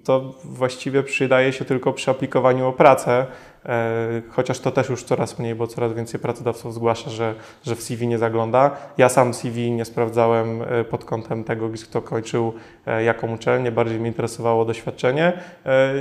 [0.04, 3.26] to właściwie przydaje się tylko przy aplikowaniu o pracę,
[4.30, 8.08] chociaż to też już coraz mniej, bo coraz więcej pracodawców zgłasza, że, że w CV
[8.08, 8.78] nie zagląda.
[8.98, 12.54] Ja sam CV nie sprawdzałem e, pod kątem tego, kto kończył
[12.86, 15.34] e, jaką uczelnię, bardziej mnie interesowało doświadczenie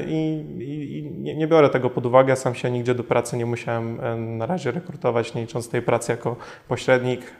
[0.07, 2.37] i, i, i nie biorę tego pod uwagę.
[2.37, 3.99] Sam się nigdzie do pracy nie musiałem
[4.39, 6.37] na razie rekrutować, nie licząc tej pracy jako
[6.69, 7.35] pośrednik.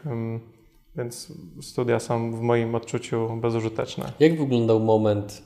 [0.97, 4.11] Więc studia są w moim odczuciu bezużyteczne.
[4.19, 5.43] Jak wyglądał moment,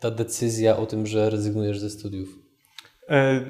[0.00, 2.45] ta decyzja o tym, że rezygnujesz ze studiów?
[3.10, 3.40] E,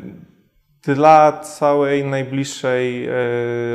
[0.82, 3.12] dla całej najbliższej e,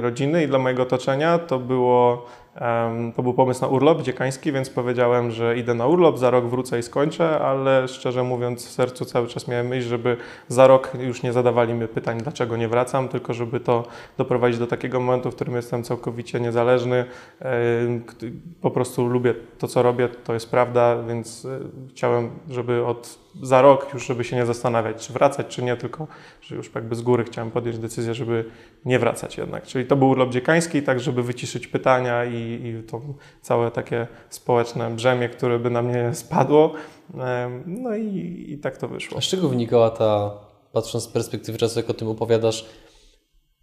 [0.01, 2.25] rodziny i dla mojego otoczenia to było
[3.15, 6.79] to był pomysł na urlop dziekański, więc powiedziałem, że idę na urlop, za rok wrócę
[6.79, 10.17] i skończę, ale szczerze mówiąc w sercu cały czas miałem myśl, żeby
[10.47, 13.83] za rok już nie zadawali mi pytań, dlaczego nie wracam, tylko żeby to
[14.17, 17.05] doprowadzić do takiego momentu, w którym jestem całkowicie niezależny.
[18.61, 23.61] Po prostu lubię to, co robię, to jest prawda, więc e, chciałem, żeby od za
[23.61, 26.07] rok już, żeby się nie zastanawiać, czy wracać, czy nie, tylko
[26.41, 28.45] że już jakby z góry chciałem podjąć decyzję, żeby
[28.85, 29.63] nie wracać jednak.
[29.63, 33.01] Czyli to był urlop dziekański, tak żeby wyciszyć pytania i, i to
[33.41, 36.73] całe takie społeczne brzemię, które by na mnie spadło.
[37.65, 39.17] No i, i tak to wyszło.
[39.17, 40.31] A z czego wynikała ta,
[40.73, 42.65] patrząc z perspektywy czasu, jak o tym opowiadasz,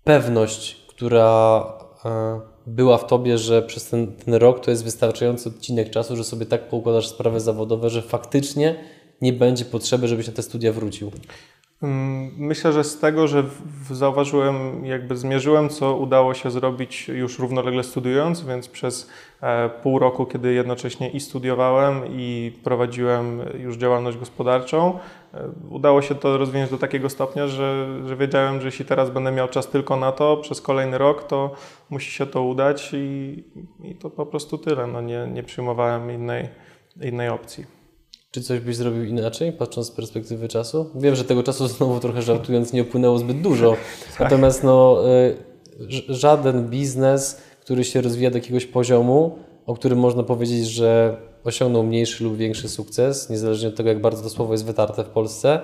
[0.04, 1.62] pewność, która
[2.04, 6.24] e, była w tobie, że przez ten, ten rok to jest wystarczający odcinek czasu, że
[6.24, 8.84] sobie tak poukładasz sprawy zawodowe, że faktycznie
[9.22, 11.10] nie będzie potrzeby, żebyś na te studia wrócił?
[11.82, 13.44] Mm, myślę, że z tego, że
[13.90, 20.26] zauważyłem, jakby zmierzyłem, co udało się zrobić już równolegle studiując, więc przez e, pół roku,
[20.26, 24.98] kiedy jednocześnie i studiowałem, i prowadziłem już działalność gospodarczą,
[25.34, 29.32] e, udało się to rozwinąć do takiego stopnia, że, że wiedziałem, że jeśli teraz będę
[29.32, 31.54] miał czas tylko na to przez kolejny rok, to
[31.90, 33.44] musi się to udać i,
[33.84, 34.86] i to po prostu tyle.
[34.86, 36.48] No nie, nie przyjmowałem innej,
[37.00, 37.77] innej opcji.
[38.30, 40.90] Czy coś byś zrobił inaczej, patrząc z perspektywy czasu?
[40.94, 43.76] Wiem, że tego czasu znowu trochę żartując nie upłynęło zbyt dużo.
[44.10, 44.20] Tak.
[44.20, 45.36] Natomiast no, y,
[46.08, 52.24] żaden biznes, który się rozwija do jakiegoś poziomu, o którym można powiedzieć, że osiągnął mniejszy
[52.24, 55.60] lub większy sukces, niezależnie od tego, jak bardzo to słowo jest wytarte w Polsce,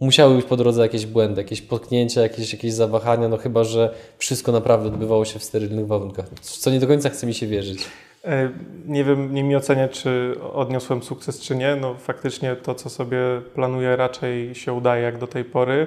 [0.00, 4.52] musiały być po drodze jakieś błędy, jakieś potknięcia, jakieś, jakieś zawahania, no chyba, że wszystko
[4.52, 7.78] naprawdę odbywało się w sterylnych warunkach, co nie do końca chce mi się wierzyć.
[8.26, 8.50] E,
[8.86, 11.76] nie wiem, nie mi oceniać, czy odniosłem sukces, czy nie.
[11.76, 13.18] No faktycznie to, co sobie
[13.54, 15.86] planuję, raczej się udaje jak do tej pory.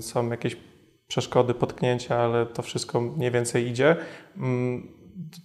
[0.00, 0.56] Są jakieś
[1.08, 3.96] przeszkody, potknięcia, ale to wszystko mniej więcej idzie.
[4.36, 4.88] Mm,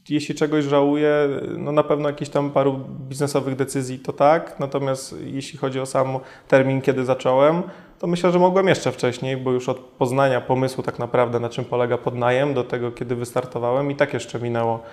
[0.09, 5.59] jeśli czegoś żałuję, no na pewno jakichś tam paru biznesowych decyzji to tak, natomiast jeśli
[5.59, 7.63] chodzi o sam termin, kiedy zacząłem,
[7.99, 11.65] to myślę, że mogłem jeszcze wcześniej, bo już od poznania pomysłu tak naprawdę, na czym
[11.65, 14.83] polega podnajem, do tego, kiedy wystartowałem i tak jeszcze minęło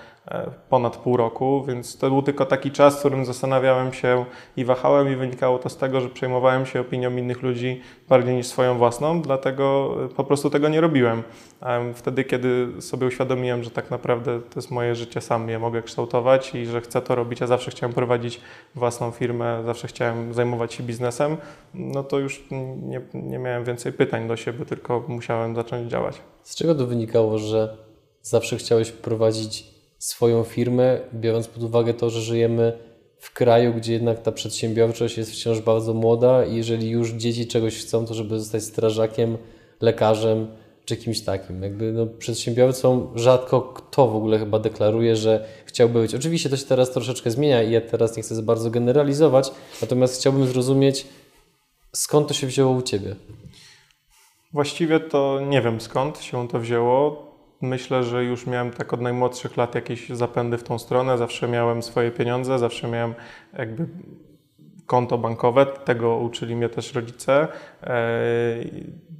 [0.68, 4.24] ponad pół roku, więc to był tylko taki czas, w którym zastanawiałem się
[4.56, 8.46] i wahałem i wynikało to z tego, że przejmowałem się opinią innych ludzi bardziej niż
[8.46, 11.22] swoją własną, dlatego e, po prostu tego nie robiłem.
[11.94, 16.54] Wtedy, kiedy sobie uświadomiłem, że tak naprawdę to jest moje życie, sam je mogę kształtować
[16.54, 18.40] i że chcę to robić, ja zawsze chciałem prowadzić
[18.74, 21.36] własną firmę, zawsze chciałem zajmować się biznesem,
[21.74, 22.44] no to już
[22.82, 26.20] nie, nie miałem więcej pytań do siebie, tylko musiałem zacząć działać.
[26.42, 27.76] Z czego to wynikało, że
[28.22, 32.78] zawsze chciałeś prowadzić swoją firmę, biorąc pod uwagę to, że żyjemy
[33.18, 37.76] w kraju, gdzie jednak ta przedsiębiorczość jest wciąż bardzo młoda i jeżeli już dzieci czegoś
[37.78, 39.38] chcą, to żeby zostać strażakiem,
[39.80, 40.46] lekarzem
[40.85, 41.62] czy kimś takim.
[41.62, 46.14] Jakby no, przedsiębiorcą rzadko kto w ogóle chyba deklaruje, że chciałby być.
[46.14, 49.50] Oczywiście to się teraz troszeczkę zmienia i ja teraz nie chcę za bardzo generalizować,
[49.82, 51.06] natomiast chciałbym zrozumieć,
[51.96, 53.16] Skąd to się wzięło u Ciebie?
[54.52, 57.25] Właściwie to nie wiem skąd się to wzięło.
[57.60, 61.18] Myślę, że już miałem tak od najmłodszych lat jakieś zapędy w tą stronę.
[61.18, 63.14] Zawsze miałem swoje pieniądze, zawsze miałem
[63.58, 63.86] jakby
[64.86, 67.48] konto bankowe, tego uczyli mnie też rodzice.
[67.82, 67.96] E,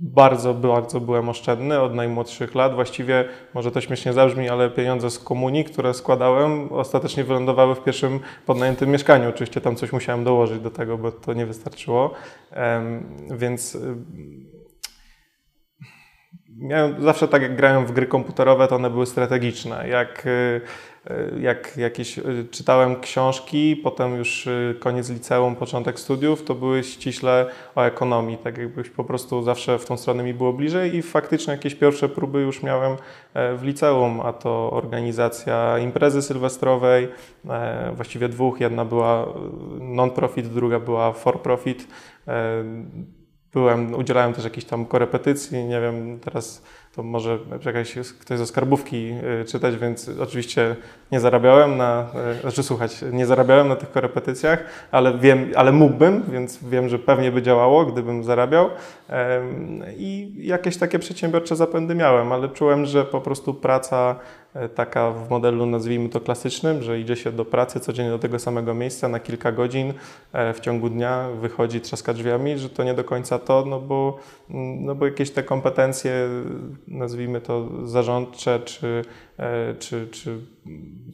[0.01, 2.75] bardzo, bardzo byłem oszczędny od najmłodszych lat.
[2.75, 8.21] Właściwie, może to śmiesznie zabrzmi, ale pieniądze z komunii, które składałem, ostatecznie wylądowały w pierwszym
[8.47, 9.29] podnajętym mieszkaniu.
[9.29, 12.11] Oczywiście tam coś musiałem dołożyć do tego, bo to nie wystarczyło.
[13.31, 13.79] Więc
[16.59, 19.89] miałem, zawsze tak jak grałem w gry komputerowe, to one były strategiczne.
[19.89, 20.61] Jak, y,
[21.11, 27.47] y, jak jakieś y, czytałem książki, potem już koniec liceum, początek studiów, to były ściśle
[27.75, 28.39] o ekonomii.
[28.39, 32.09] Tak jakbyś po prostu zawsze w tą stronę mi było bliżej i faktycznie jakieś pierwsze
[32.09, 32.97] próby już miałem
[33.35, 37.09] e, w liceum, a to organizacja imprezy sylwestrowej,
[37.49, 38.61] e, właściwie dwóch.
[38.61, 39.27] Jedna była
[39.81, 41.89] non-profit, druga była for-profit
[42.29, 42.65] e,
[43.57, 46.63] byłem, udzielałem też jakichś tam korepetycji, nie wiem, teraz
[46.97, 50.77] to może jakaś ktoś ze skarbówki y, czytać, więc oczywiście
[51.13, 52.07] nie zarabiałem na,
[52.39, 56.99] y, znaczy słuchać, nie zarabiałem na tych korepetycjach, ale wiem, ale mógłbym, więc wiem, że
[56.99, 58.71] pewnie by działało, gdybym zarabiał.
[59.97, 64.17] I jakieś takie przedsiębiorcze zapędy miałem, ale czułem, że po prostu praca
[64.75, 68.75] taka w modelu nazwijmy to klasycznym, że idzie się do pracy codziennie do tego samego
[68.75, 69.93] miejsca na kilka godzin
[70.33, 74.19] e, w ciągu dnia, wychodzi, trzaska drzwiami, że to nie do końca to, no bo,
[74.51, 76.29] mm, no bo jakieś te kompetencje,
[76.89, 79.26] nazwijmy to zarządcze czy, e,
[79.79, 80.39] czy, czy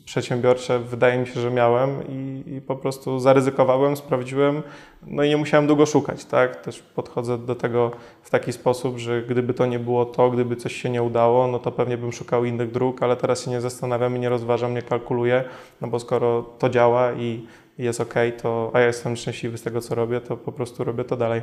[0.04, 4.62] przedsiębiorcze, wydaje mi się, że miałem i, i po prostu zaryzykowałem, sprawdziłem,
[5.06, 6.64] no i nie musiałem długo szukać, tak?
[6.64, 7.90] Też podchodzę do tego
[8.22, 11.58] w taki sposób, że gdyby to nie było to, gdyby coś się nie udało, no
[11.58, 14.82] to pewnie bym szukał innych dróg, ale teraz się nie zastanawiam i nie rozważam, nie
[14.82, 15.44] kalkuluję,
[15.80, 17.46] no bo skoro to działa i
[17.78, 21.04] jest ok, to, a ja jestem szczęśliwy z tego, co robię, to po prostu robię
[21.04, 21.42] to dalej.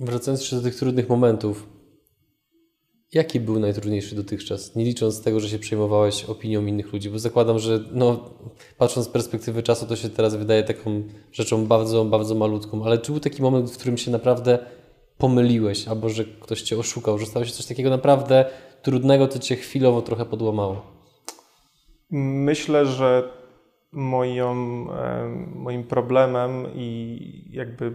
[0.00, 1.77] Wracając jeszcze do tych trudnych momentów,
[3.12, 7.10] Jaki był najtrudniejszy dotychczas, nie licząc tego, że się przejmowałeś opinią innych ludzi?
[7.10, 8.30] Bo zakładam, że no,
[8.78, 13.12] patrząc z perspektywy czasu, to się teraz wydaje taką rzeczą bardzo, bardzo malutką, ale czy
[13.12, 14.58] był taki moment, w którym się naprawdę
[15.18, 18.44] pomyliłeś, albo że ktoś cię oszukał, że stało się coś takiego naprawdę
[18.82, 20.82] trudnego, co cię chwilowo trochę podłamało?
[22.10, 23.32] Myślę, że
[23.92, 24.54] moją,
[25.54, 27.92] moim problemem i jakby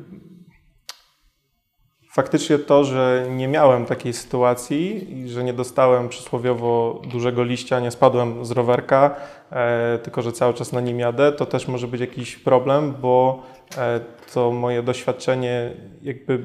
[2.14, 7.92] faktycznie to, że nie miałem takiej sytuacji i że nie dostałem przysłowiowo dużego liścia, nie
[7.92, 9.16] spadłem z rowerka,
[9.52, 13.44] e, tylko że cały czas na nim jadę, to też może być jakiś problem, bo
[13.78, 14.00] e,
[14.34, 15.72] to moje doświadczenie,
[16.02, 16.44] jakby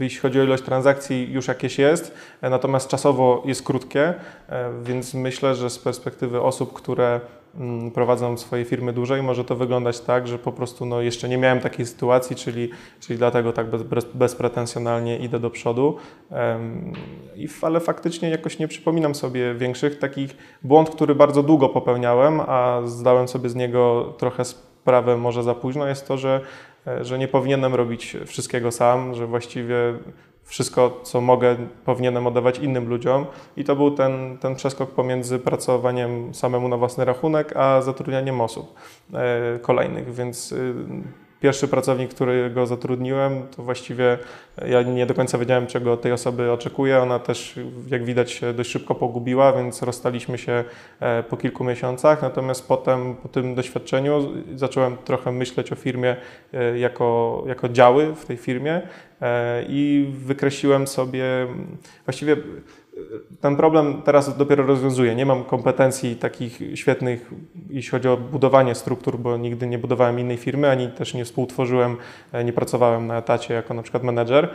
[0.00, 4.14] jeśli chodzi o ilość transakcji, już jakieś jest, e, natomiast czasowo jest krótkie,
[4.48, 7.20] e, więc myślę, że z perspektywy osób, które
[7.94, 11.60] prowadzą swoje firmy dłużej, może to wyglądać tak, że po prostu no, jeszcze nie miałem
[11.60, 15.96] takiej sytuacji, czyli, czyli dlatego tak bez, bezpretensjonalnie idę do przodu.
[17.36, 22.80] I, ale faktycznie jakoś nie przypominam sobie większych takich błąd, który bardzo długo popełniałem, a
[22.84, 26.40] zdałem sobie z niego trochę sprawę może za późno, jest to, że,
[26.86, 29.76] e, że nie powinienem robić wszystkiego sam, że właściwie
[30.44, 33.26] wszystko, co mogę, powinienem oddawać innym ludziom.
[33.56, 38.74] I to był ten, ten przeskok pomiędzy pracowaniem samemu na własny rachunek, a zatrudnianiem osób
[39.14, 40.14] e, kolejnych.
[40.14, 40.74] Więc y,
[41.40, 44.18] pierwszy pracownik, którego zatrudniłem, to właściwie
[44.66, 46.98] ja nie do końca wiedziałem, czego od tej osoby oczekuję.
[46.98, 47.54] Ona też,
[47.90, 50.64] jak widać, dość szybko pogubiła, więc rozstaliśmy się
[51.00, 52.22] e, po kilku miesiącach.
[52.22, 56.16] Natomiast potem, po tym doświadczeniu, zacząłem trochę myśleć o firmie
[56.52, 58.82] e, jako, jako działy w tej firmie
[59.20, 61.24] e, i wykreśliłem sobie
[62.06, 62.36] właściwie
[63.40, 65.14] ten problem teraz dopiero rozwiązuję.
[65.14, 67.30] Nie mam kompetencji takich świetnych,
[67.70, 71.96] jeśli chodzi o budowanie struktur, bo nigdy nie budowałem innej firmy, ani też nie współtworzyłem,
[72.32, 74.48] e, nie pracowałem na etacie jako na przykład menedżer,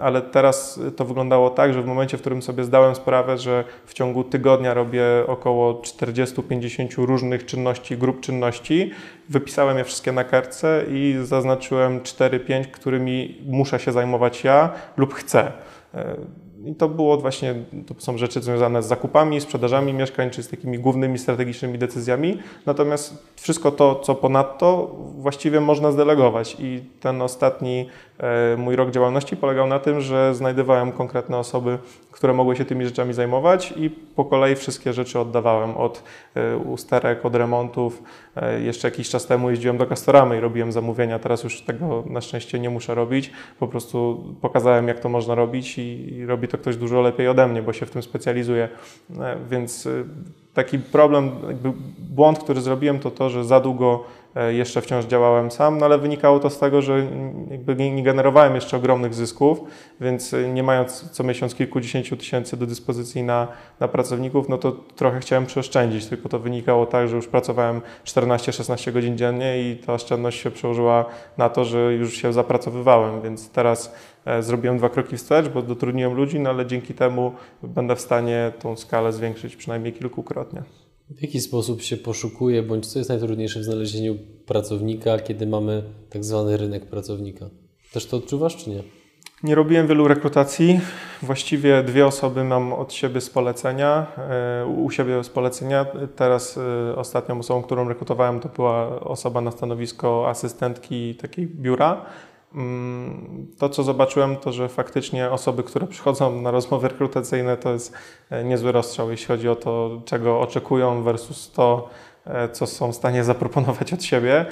[0.00, 3.94] ale teraz to wyglądało tak, że w momencie, w którym sobie zdałem sprawę, że w
[3.94, 8.90] ciągu tygodnia robię około 40-50 różnych czynności, grup czynności,
[9.28, 15.52] wypisałem je wszystkie na kartce i zaznaczyłem 4-5, którymi muszę się zajmować ja lub chcę.
[16.66, 17.54] I to było właśnie,
[17.86, 22.38] to są rzeczy związane z zakupami, sprzedażami mieszkań, czy z takimi głównymi strategicznymi decyzjami.
[22.66, 26.56] Natomiast wszystko to, co ponadto, właściwie można zdelegować.
[26.58, 31.78] I ten ostatni e, mój rok działalności polegał na tym, że znajdowałem konkretne osoby,
[32.10, 36.02] które mogły się tymi rzeczami zajmować i po kolei wszystkie rzeczy oddawałem od
[36.34, 38.02] e, usterek, od remontów.
[38.36, 41.18] E, jeszcze jakiś czas temu jeździłem do Castoramy i robiłem zamówienia.
[41.18, 43.30] Teraz już tego na szczęście nie muszę robić.
[43.58, 47.62] Po prostu pokazałem, jak to można robić i robi to ktoś dużo lepiej ode mnie,
[47.62, 48.68] bo się w tym specjalizuje.
[49.50, 49.88] Więc
[50.54, 51.30] taki problem,
[51.98, 54.04] błąd, który zrobiłem, to to, że za długo
[54.50, 57.06] jeszcze wciąż działałem sam, no ale wynikało to z tego, że
[57.50, 59.60] jakby nie generowałem jeszcze ogromnych zysków,
[60.00, 63.48] więc e, nie mając co miesiąc kilkudziesięciu tysięcy do dyspozycji na,
[63.80, 68.92] na pracowników, no to trochę chciałem przeoszczędzić, tylko to wynikało tak, że już pracowałem 14-16
[68.92, 71.04] godzin dziennie i ta oszczędność się przełożyła
[71.38, 73.94] na to, że już się zapracowywałem, więc teraz
[74.26, 78.52] E, zrobiłem dwa kroki wstecz, bo dotrudniłem ludzi, no ale dzięki temu będę w stanie
[78.58, 80.62] tą skalę zwiększyć przynajmniej kilkukrotnie.
[81.10, 86.24] W jaki sposób się poszukuje, bądź co jest najtrudniejsze w znalezieniu pracownika, kiedy mamy tak
[86.24, 87.50] zwany rynek pracownika?
[87.92, 88.82] Też to odczuwasz, czy nie?
[89.42, 90.80] Nie robiłem wielu rekrutacji.
[91.22, 95.86] Właściwie dwie osoby mam od siebie z polecenia, e, u siebie z polecenia.
[96.16, 102.06] Teraz e, ostatnią osobą, którą rekrutowałem, to była osoba na stanowisko asystentki takiej biura.
[102.54, 107.94] Mm, to, co zobaczyłem, to że faktycznie osoby, które przychodzą na rozmowy rekrutacyjne, to jest
[108.30, 111.88] e, niezły rozstrzał, jeśli chodzi o to, czego oczekują versus to,
[112.26, 114.46] e, co są w stanie zaproponować od siebie.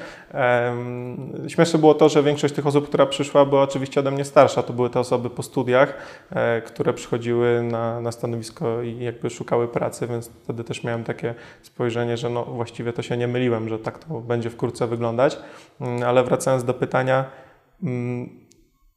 [1.48, 4.62] Śmieszne było to, że większość tych osób, która przyszła, była oczywiście ode mnie starsza.
[4.62, 5.94] To były te osoby po studiach,
[6.30, 11.34] e, które przychodziły na, na stanowisko i jakby szukały pracy, więc wtedy też miałem takie
[11.62, 15.38] spojrzenie, że no właściwie to się nie myliłem, że tak to będzie wkrótce wyglądać.
[15.80, 17.24] Mm, ale wracając do pytania,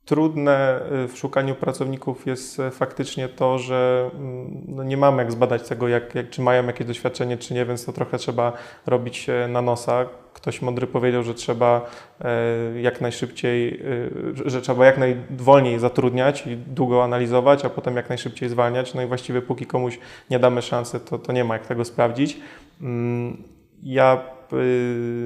[0.06, 5.32] trudne y, w szukaniu pracowników jest e, faktycznie to, że mm, no nie mamy jak
[5.32, 8.54] zbadać tego, jak, jak, czy mają jakieś doświadczenie, czy nie, więc to trochę trzeba
[8.86, 10.06] robić na nosa.
[10.34, 11.89] Ktoś mądry powiedział, że trzeba
[12.21, 18.10] e, jak najszybciej, y, że trzeba jak najwolniej zatrudniać i długo analizować, a potem jak
[18.10, 18.93] najszybciej zwalniać.
[18.93, 22.38] No i właściwie póki komuś nie damy szansy, to, to nie ma jak tego sprawdzić.
[22.82, 23.43] Mm,
[23.84, 24.44] ja Y,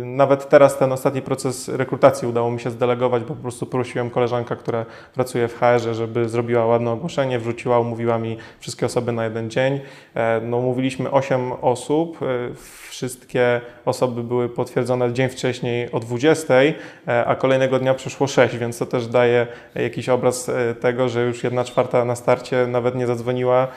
[0.05, 4.55] nawet teraz ten ostatni proces rekrutacji udało mi się zdelegować, bo po prostu prosiłem koleżankę,
[4.55, 9.49] która pracuje w HR, żeby zrobiła ładne ogłoszenie, wrzuciła, umówiła mi wszystkie osoby na jeden
[9.49, 9.79] dzień.
[10.15, 12.25] E, no, mówiliśmy 8 osób, e,
[12.99, 16.53] wszystkie osoby były potwierdzone dzień wcześniej o 20,
[17.07, 21.43] e, a kolejnego dnia przyszło 6, więc to też daje jakiś obraz tego, że już
[21.43, 23.67] jedna czwarta na starcie nawet nie zadzwoniła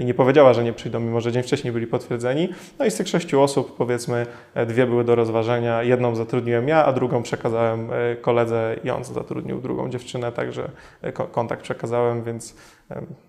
[0.00, 2.48] i nie powiedziała, że nie przyjdą, mimo że dzień wcześniej byli potwierdzeni.
[2.78, 4.26] No i z tych 6 osób powiedzmy
[4.66, 5.82] dwie były do rozważenia.
[5.82, 10.68] Jedną zatrudniłem ja, a drugą przekazałem e, koledze i on zatrudnił drugą dziewczynę, także
[11.02, 12.56] e, kontakt przekazałem, więc, e,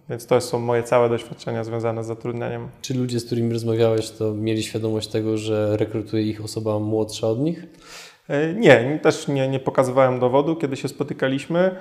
[0.10, 2.68] więc to są moje całe doświadczenia związane z zatrudnianiem.
[2.82, 7.40] Czy ludzie, z którymi rozmawiałeś, to mieli świadomość tego, że rekrutuje ich osoba młodsza od
[7.40, 7.66] nich?
[8.30, 11.76] E, nie, też nie, nie pokazywałem dowodu, kiedy się spotykaliśmy.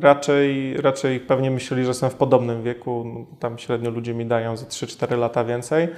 [0.00, 3.26] Raczej, raczej pewnie myśleli, że jestem w podobnym wieku.
[3.40, 5.88] Tam średnio ludzie mi dają za 3-4 lata więcej,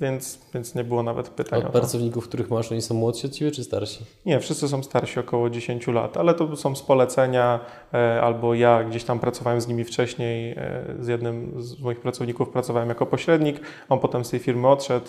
[0.00, 1.66] więc, więc nie było nawet pytania.
[1.66, 4.04] Od pracowników, których masz, oni są młodsi od Ciebie czy starsi?
[4.26, 7.60] Nie, wszyscy są starsi, około 10 lat, ale to są z polecenia,
[7.94, 10.52] e, albo ja gdzieś tam pracowałem z nimi wcześniej.
[10.52, 15.06] E, z jednym z moich pracowników pracowałem jako pośrednik, on potem z tej firmy odszedł,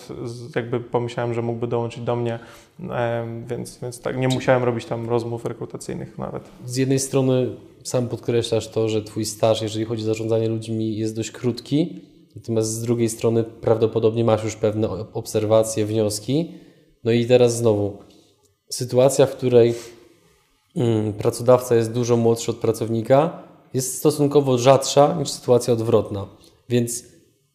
[0.56, 2.38] jakby pomyślałem, że mógłby dołączyć do mnie
[3.46, 6.42] więc, więc tak, nie musiałem robić tam rozmów rekrutacyjnych nawet.
[6.66, 7.50] Z jednej strony
[7.82, 12.00] sam podkreślasz to, że Twój staż, jeżeli chodzi o zarządzanie ludźmi, jest dość krótki,
[12.36, 16.52] natomiast z drugiej strony prawdopodobnie masz już pewne obserwacje, wnioski.
[17.04, 17.98] No i teraz znowu
[18.70, 19.74] sytuacja, w której
[20.76, 23.42] mm, pracodawca jest dużo młodszy od pracownika,
[23.74, 26.26] jest stosunkowo rzadsza niż sytuacja odwrotna.
[26.68, 27.04] Więc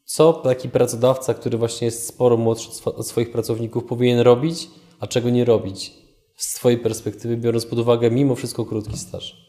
[0.05, 4.69] co taki pracodawca, który właśnie jest sporo młodszy od swoich pracowników, powinien robić,
[4.99, 5.93] a czego nie robić
[6.35, 9.46] z Twojej perspektywy, biorąc pod uwagę mimo wszystko krótki staż?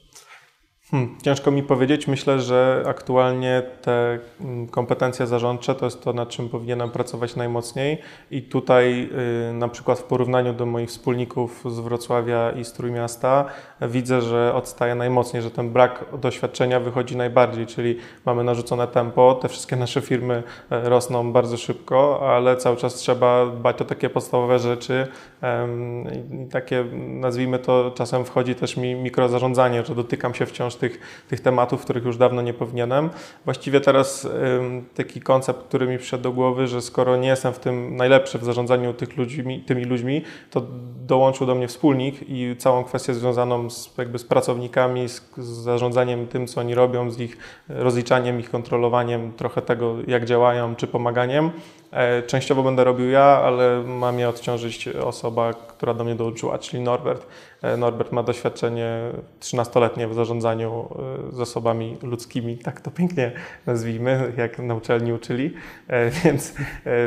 [0.90, 2.06] Hmm, ciężko mi powiedzieć.
[2.06, 7.98] Myślę, że aktualnie te mm, kompetencje zarządcze to jest to, nad czym powinienem pracować najmocniej.
[8.30, 9.10] I tutaj,
[9.50, 13.44] y, na przykład w porównaniu do moich wspólników z Wrocławia i z Trójmiasta,
[13.80, 19.38] widzę, że odstaje najmocniej, że ten brak doświadczenia wychodzi najbardziej, czyli mamy narzucone tempo.
[19.42, 24.10] Te wszystkie nasze firmy e, rosną bardzo szybko, ale cały czas trzeba dbać o takie
[24.10, 25.06] podstawowe rzeczy.
[26.44, 31.40] I takie, nazwijmy to, czasem wchodzi też mi mikrozarządzanie, że dotykam się wciąż tych, tych
[31.40, 33.10] tematów, których już dawno nie powinienem.
[33.44, 34.28] Właściwie teraz
[34.94, 38.44] taki koncept, który mi przyszedł do głowy, że skoro nie jestem w tym najlepszy w
[38.44, 40.62] zarządzaniu tych ludźmi, tymi ludźmi, to
[41.06, 46.26] dołączył do mnie wspólnik i całą kwestię związaną z, jakby z pracownikami, z, z zarządzaniem
[46.26, 51.50] tym, co oni robią, z ich rozliczaniem, ich kontrolowaniem, trochę tego, jak działają, czy pomaganiem.
[51.90, 56.82] E, częściowo będę robił ja, ale ma mnie odciążyć osoba, która do mnie dołączyła, czyli
[56.82, 57.26] Norbert.
[57.62, 59.00] E, Norbert ma doświadczenie
[59.40, 60.88] 13-letnie w zarządzaniu
[61.32, 63.32] e, zasobami ludzkimi, tak to pięknie
[63.66, 65.54] nazwijmy, jak na uczelni uczyli,
[65.88, 66.54] e, więc,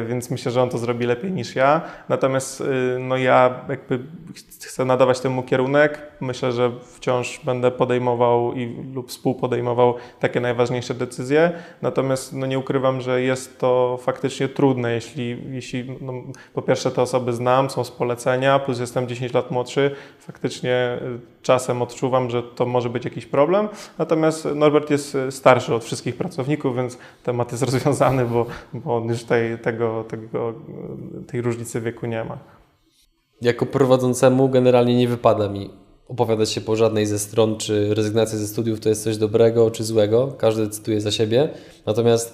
[0.07, 1.81] więc myślę, że on to zrobi lepiej niż ja.
[2.09, 2.63] Natomiast
[2.99, 3.99] no ja jakby
[4.37, 6.01] chcę nadawać temu kierunek.
[6.21, 11.51] Myślę, że wciąż będę podejmował i, lub współpodejmował takie najważniejsze decyzje.
[11.81, 16.13] Natomiast no nie ukrywam, że jest to faktycznie trudne, jeśli, jeśli no,
[16.53, 19.95] po pierwsze te osoby znam, są z polecenia, plus jestem 10 lat młodszy.
[20.19, 23.69] Faktycznie faktycznie y, czasem odczuwam, że to może być jakiś problem.
[23.97, 29.07] Natomiast Norbert jest y, starszy od wszystkich pracowników, więc temat jest rozwiązany, bo, bo on
[29.07, 30.53] już tej, tego, tego,
[31.21, 32.37] y, tej różnicy wieku nie ma.
[33.41, 35.69] Jako prowadzącemu generalnie nie wypada mi
[36.07, 39.83] opowiadać się po żadnej ze stron, czy rezygnacja ze studiów to jest coś dobrego czy
[39.83, 40.33] złego.
[40.37, 41.49] Każdy decyduje za siebie.
[41.85, 42.33] Natomiast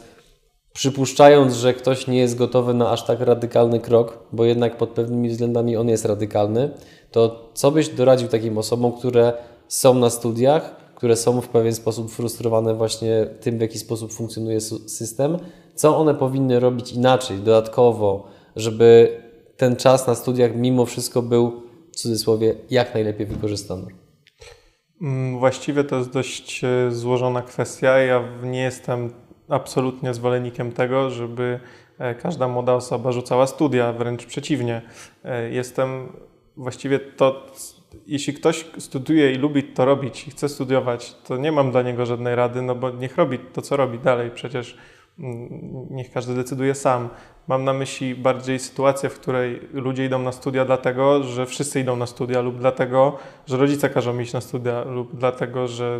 [0.73, 5.29] przypuszczając, że ktoś nie jest gotowy na aż tak radykalny krok, bo jednak pod pewnymi
[5.29, 6.69] względami on jest radykalny,
[7.11, 9.33] to co byś doradził takim osobom, które
[9.67, 14.61] są na studiach, które są w pewien sposób frustrowane właśnie tym, w jaki sposób funkcjonuje
[14.61, 15.37] system,
[15.75, 19.21] co one powinny robić inaczej, dodatkowo, żeby
[19.57, 23.87] ten czas na studiach mimo wszystko był w cudzysłowie jak najlepiej wykorzystany?
[25.01, 27.97] Mm, właściwie to jest dość e, złożona kwestia.
[27.97, 29.13] Ja nie jestem
[29.49, 31.59] absolutnie zwolennikiem tego, żeby
[31.99, 34.81] e, każda młoda osoba rzucała studia, wręcz przeciwnie.
[35.23, 36.11] E, jestem
[36.57, 37.45] właściwie to,
[38.07, 42.05] jeśli ktoś studiuje i lubi to robić i chce studiować, to nie mam dla niego
[42.05, 44.31] żadnej rady, no bo niech robi to, co robi dalej.
[44.31, 44.77] Przecież
[45.19, 47.09] mm, niech każdy decyduje sam.
[47.47, 51.95] Mam na myśli bardziej sytuację, w której ludzie idą na studia dlatego, że wszyscy idą
[51.95, 55.99] na studia lub dlatego, że rodzice każą iść na studia lub dlatego, że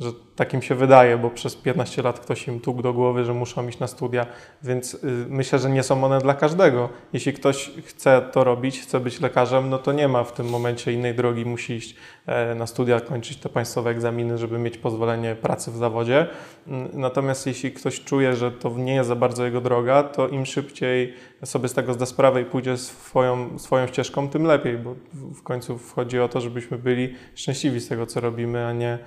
[0.00, 3.68] że takim się wydaje, bo przez 15 lat ktoś im tukł do głowy, że muszą
[3.68, 4.26] iść na studia,
[4.62, 6.88] więc y, myślę, że nie są one dla każdego.
[7.12, 10.92] Jeśli ktoś chce to robić, chce być lekarzem, no to nie ma w tym momencie
[10.92, 15.70] innej drogi, musi iść e, na studia, kończyć te państwowe egzaminy, żeby mieć pozwolenie pracy
[15.70, 16.26] w zawodzie.
[16.66, 20.46] Mm, natomiast jeśli ktoś czuje, że to nie jest za bardzo jego droga, to im
[20.46, 25.42] szybciej sobie z tego zda sprawę i pójdzie swoją, swoją ścieżką, tym lepiej, bo w
[25.42, 28.98] końcu wchodzi o to, żebyśmy byli szczęśliwi z tego, co robimy, a nie,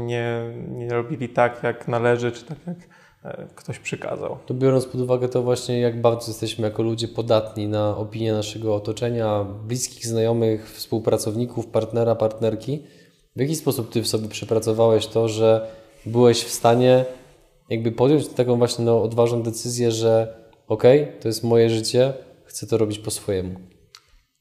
[0.00, 2.76] nie, nie robili tak, jak należy, czy tak, jak
[3.24, 4.38] e, ktoś przykazał.
[4.46, 8.74] To biorąc pod uwagę to właśnie, jak bardzo jesteśmy jako ludzie podatni na opinię naszego
[8.74, 12.82] otoczenia, bliskich, znajomych, współpracowników, partnera, partnerki,
[13.36, 15.68] w jaki sposób Ty w sobie przepracowałeś to, że
[16.06, 17.04] byłeś w stanie
[17.70, 20.36] jakby podjąć taką właśnie no, odważną decyzję, że
[20.68, 20.82] ok,
[21.20, 22.12] to jest moje życie,
[22.44, 23.60] chcę to robić po swojemu.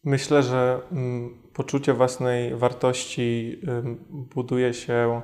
[0.04, 3.60] Myślę, że mm, poczucie własnej wartości
[4.12, 5.22] buduje się.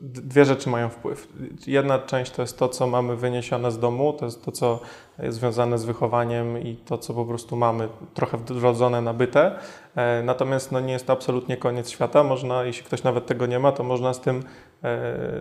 [0.00, 1.28] Dwie rzeczy mają wpływ.
[1.66, 4.80] Jedna część to jest to, co mamy wyniesione z domu, to jest to, co
[5.18, 9.58] jest związane z wychowaniem i to, co po prostu mamy trochę wrodzone, nabyte.
[9.96, 12.24] E, natomiast no, nie jest to absolutnie koniec świata.
[12.24, 14.42] Można, jeśli ktoś nawet tego nie ma, to można z tym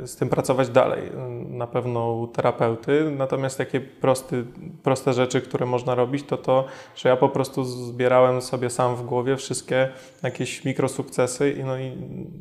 [0.06, 1.02] z tym pracować dalej.
[1.50, 3.12] Na pewno terapeuty.
[3.18, 4.46] Natomiast takie prosty,
[4.84, 6.66] proste rzeczy, które można robić, to to,
[6.96, 9.90] że ja po prostu zbierałem sobie sam w głowie wszystkie
[10.24, 11.92] jakieś mikrosukcesy i, no i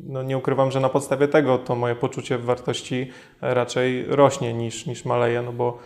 [0.07, 5.05] no nie ukrywam, że na podstawie tego to moje poczucie wartości raczej rośnie niż, niż
[5.05, 5.77] maleje, no bo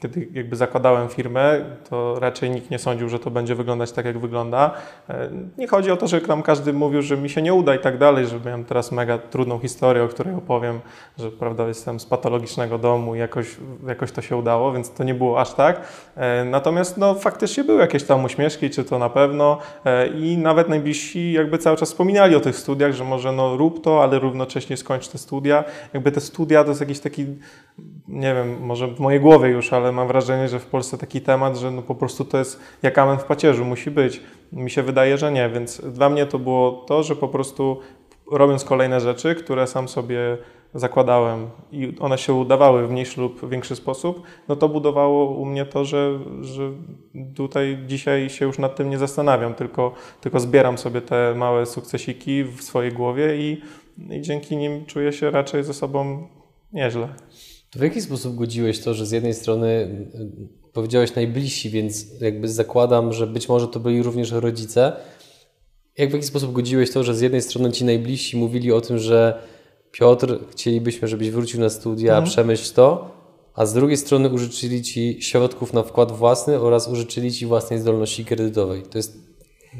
[0.00, 4.18] kiedy jakby zakładałem firmę, to raczej nikt nie sądził, że to będzie wyglądać tak, jak
[4.18, 4.70] wygląda.
[5.08, 7.78] E, nie chodzi o to, że nam każdy mówił, że mi się nie uda i
[7.78, 10.80] tak dalej, że miałem teraz mega trudną historię, o której opowiem,
[11.18, 13.56] że prawda, jestem z patologicznego domu i jakoś,
[13.86, 15.80] jakoś to się udało, więc to nie było aż tak.
[16.16, 20.68] E, natomiast no, faktycznie były jakieś tam uśmieszki, czy to na pewno e, i nawet
[20.68, 24.76] najbliżsi jakby cały czas wspominali o tych studiach, że może no rób to, ale równocześnie
[24.76, 25.64] skończ te studia.
[25.92, 27.26] Jakby te studia to jest jakiś taki
[28.08, 31.56] nie wiem, może w mojej głowie już, ale mam wrażenie, że w Polsce taki temat,
[31.56, 34.20] że no po prostu to jest jak amen w pacierzu, musi być.
[34.52, 37.80] Mi się wydaje, że nie, więc dla mnie to było to, że po prostu
[38.30, 40.38] robiąc kolejne rzeczy, które sam sobie
[40.74, 45.66] zakładałem i one się udawały w mniejszy lub większy sposób, no to budowało u mnie
[45.66, 46.72] to, że, że
[47.34, 52.44] tutaj dzisiaj się już nad tym nie zastanawiam, tylko, tylko zbieram sobie te małe sukcesiki
[52.44, 53.62] w swojej głowie i,
[54.10, 56.28] i dzięki nim czuję się raczej ze sobą
[56.72, 57.08] nieźle.
[57.70, 62.48] To w jaki sposób godziłeś to, że z jednej strony y, powiedziałeś najbliżsi, więc jakby
[62.48, 64.92] zakładam, że być może to byli również rodzice.
[65.98, 68.98] Jak w jaki sposób godziłeś to, że z jednej strony ci najbliżsi mówili o tym,
[68.98, 69.42] że
[69.92, 72.30] Piotr, chcielibyśmy, żebyś wrócił na studia, mhm.
[72.30, 73.10] przemyśl to,
[73.54, 78.24] a z drugiej strony użyczyli ci środków na wkład własny oraz użyczyli ci własnej zdolności
[78.24, 78.82] kredytowej.
[78.82, 79.18] To jest,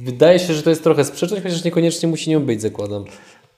[0.03, 3.05] wydaje się, że to jest trochę sprzeczność, chociaż niekoniecznie musi nią być, zakładam.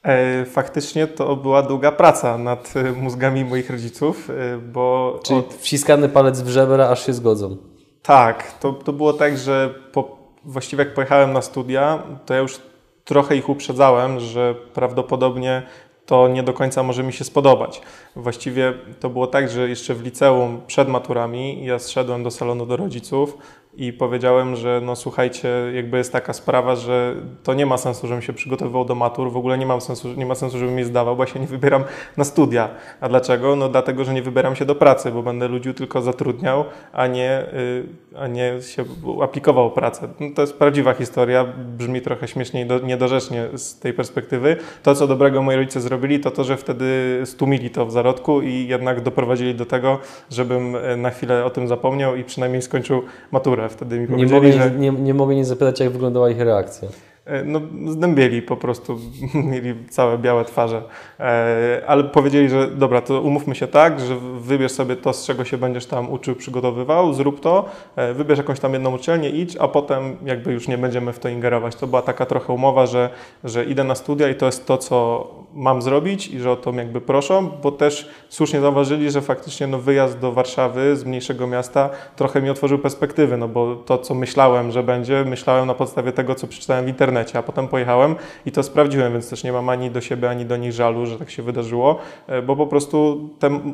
[0.03, 5.19] E, faktycznie to była długa praca nad e, mózgami moich rodziców, e, bo...
[5.25, 5.55] Czyli od...
[5.55, 7.57] wciskany palec w żebra, aż się zgodzą.
[8.03, 12.61] Tak, to, to było tak, że po, właściwie jak pojechałem na studia, to ja już
[13.05, 15.63] trochę ich uprzedzałem, że prawdopodobnie
[16.07, 17.83] to nie do końca może mi się spodobać.
[18.17, 22.77] Właściwie to było tak, że jeszcze w liceum przed maturami ja zszedłem do salonu do
[22.77, 23.39] rodziców
[23.75, 28.23] i powiedziałem, że no słuchajcie, jakby jest taka sprawa, że to nie ma sensu, żebym
[28.23, 31.17] się przygotowywał do matur, w ogóle nie, mam sensu, nie ma sensu, żebym je zdawał,
[31.17, 31.85] bo ja się nie wybieram
[32.17, 32.69] na studia.
[33.01, 33.57] A dlaczego?
[33.57, 37.43] No dlatego, że nie wybieram się do pracy, bo będę ludzi tylko zatrudniał, a nie,
[37.55, 37.87] y,
[38.19, 38.85] a nie się
[39.23, 40.09] aplikował o pracę.
[40.21, 41.45] No to jest prawdziwa historia,
[41.79, 44.57] brzmi trochę śmiesznie i niedorzecznie z tej perspektywy.
[44.83, 48.67] To, co dobrego moi rodzice zrobili, to to, że wtedy stumili to w zarodku i
[48.67, 49.99] jednak doprowadzili do tego,
[50.31, 53.03] żebym y, na chwilę o tym zapomniał i przynajmniej skończył
[53.33, 54.71] maturę wtedy mi powiedzieli, nie mogę, że...
[54.71, 56.89] Nie, nie mogę nie zapytać, jak wyglądała ich reakcja.
[57.25, 58.99] E, no, zdębieli po prostu,
[59.51, 60.83] mieli całe białe twarze.
[61.21, 65.45] E, ale powiedzieli, że dobra, to umówmy się tak, że wybierz sobie to, z czego
[65.45, 67.65] się będziesz tam uczył, przygotowywał, zrób to,
[67.97, 71.29] e, wybierz jakąś tam jedną uczelnię, idź, a potem jakby już nie będziemy w to
[71.29, 71.77] ingerować.
[71.77, 73.11] To była taka trochę umowa, że,
[73.45, 76.73] że idę na studia i to jest to, co mam zrobić i że o to
[76.73, 81.91] jakby proszą, bo też słusznie zauważyli, że faktycznie no, wyjazd do Warszawy z mniejszego miasta
[82.17, 86.35] trochę mi otworzył perspektywy, no bo to, co myślałem, że będzie, myślałem na podstawie tego,
[86.35, 89.91] co przeczytałem w internecie, a potem pojechałem i to sprawdziłem, więc też nie mam ani
[89.91, 93.29] do siebie, ani do nich żalu, że tak się wydarzyło, e, bo po prostu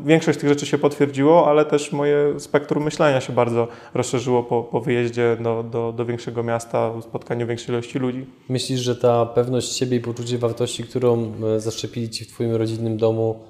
[0.04, 4.80] większość tych rzeczy się potwierdziło, ale też moje spektrum myślenia się bardzo rozszerzyło po, po
[4.80, 8.26] wyjeździe do, do, do większego miasta, spotkaniu większej ilości ludzi.
[8.48, 12.96] Myślisz, że ta pewność siebie i poczucie wartości, którą e, zaszczepili Ci w Twoim rodzinnym
[12.96, 13.40] domu,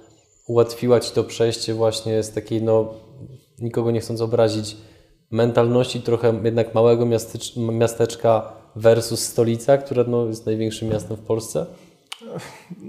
[0.46, 2.94] ułatwiła Ci to przejście właśnie z takiej, no,
[3.58, 4.76] nikogo nie chcąc obrazić,
[5.30, 7.06] mentalności trochę jednak małego
[7.56, 11.66] miasteczka versus stolica, która no, jest największym miastem w Polsce?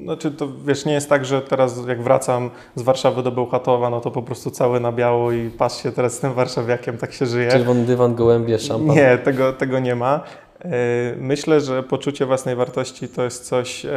[0.04, 4.02] Znaczy to wiesz, nie jest tak, że teraz jak wracam z Warszawy do Bełchatowa, no
[4.02, 7.26] to po prostu cały na biało i patrz się teraz z tym warszawiakiem, tak się
[7.26, 7.52] żyje.
[7.52, 8.96] Czerwony dywan, gołębie, szampan.
[8.96, 10.24] Nie, tego, tego nie ma.
[10.60, 10.70] E,
[11.18, 13.90] myślę, że poczucie własnej wartości to jest coś e,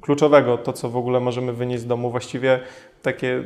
[0.00, 2.10] kluczowego, to co w ogóle możemy wynieść z domu.
[2.10, 2.60] Właściwie
[3.02, 3.44] takie,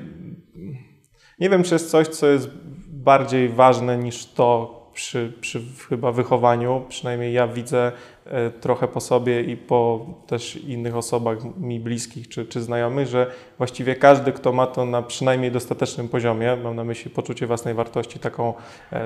[1.40, 2.48] nie wiem, czy jest coś, co jest
[2.88, 6.84] bardziej ważne niż to przy, przy chyba wychowaniu.
[6.88, 7.92] Przynajmniej ja widzę
[8.26, 13.30] e, trochę po sobie i po też innych osobach mi bliskich czy, czy znajomych, że
[13.58, 18.18] właściwie każdy, kto ma to na przynajmniej dostatecznym poziomie, mam na myśli poczucie własnej wartości,
[18.18, 18.54] taką,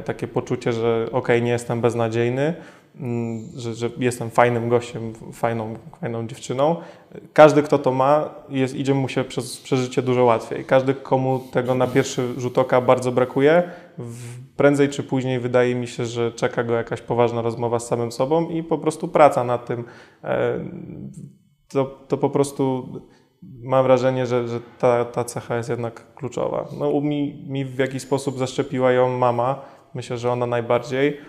[0.04, 2.54] takie poczucie, że ok, nie jestem beznadziejny,
[2.96, 6.76] Mm, że, że, jestem fajnym gościem, fajną, fajną dziewczyną.
[7.32, 10.64] Każdy, kto to ma, jest, idzie mu się przez przeżycie dużo łatwiej.
[10.64, 13.62] Każdy, komu tego na pierwszy rzut oka bardzo brakuje,
[14.56, 18.48] prędzej czy później wydaje mi się, że czeka go jakaś poważna rozmowa z samym sobą
[18.48, 19.84] i po prostu praca nad tym.
[20.24, 20.64] E,
[21.68, 22.88] to, to po prostu
[23.62, 26.68] mam wrażenie, że, że ta, ta cecha jest jednak kluczowa.
[26.78, 29.62] No, mi, mi w jakiś sposób zaszczepiła ją mama.
[29.94, 31.20] Myślę, że ona najbardziej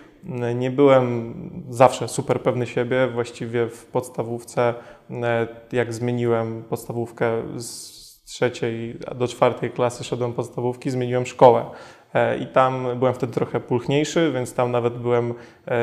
[0.54, 1.34] nie byłem
[1.68, 3.08] zawsze super pewny siebie.
[3.08, 4.74] Właściwie w podstawówce,
[5.10, 11.64] e, jak zmieniłem podstawówkę z trzeciej do czwartej klasy, szedłem podstawówki, zmieniłem szkołę.
[12.14, 15.74] E, I tam byłem wtedy trochę pulchniejszy, więc tam nawet byłem, e,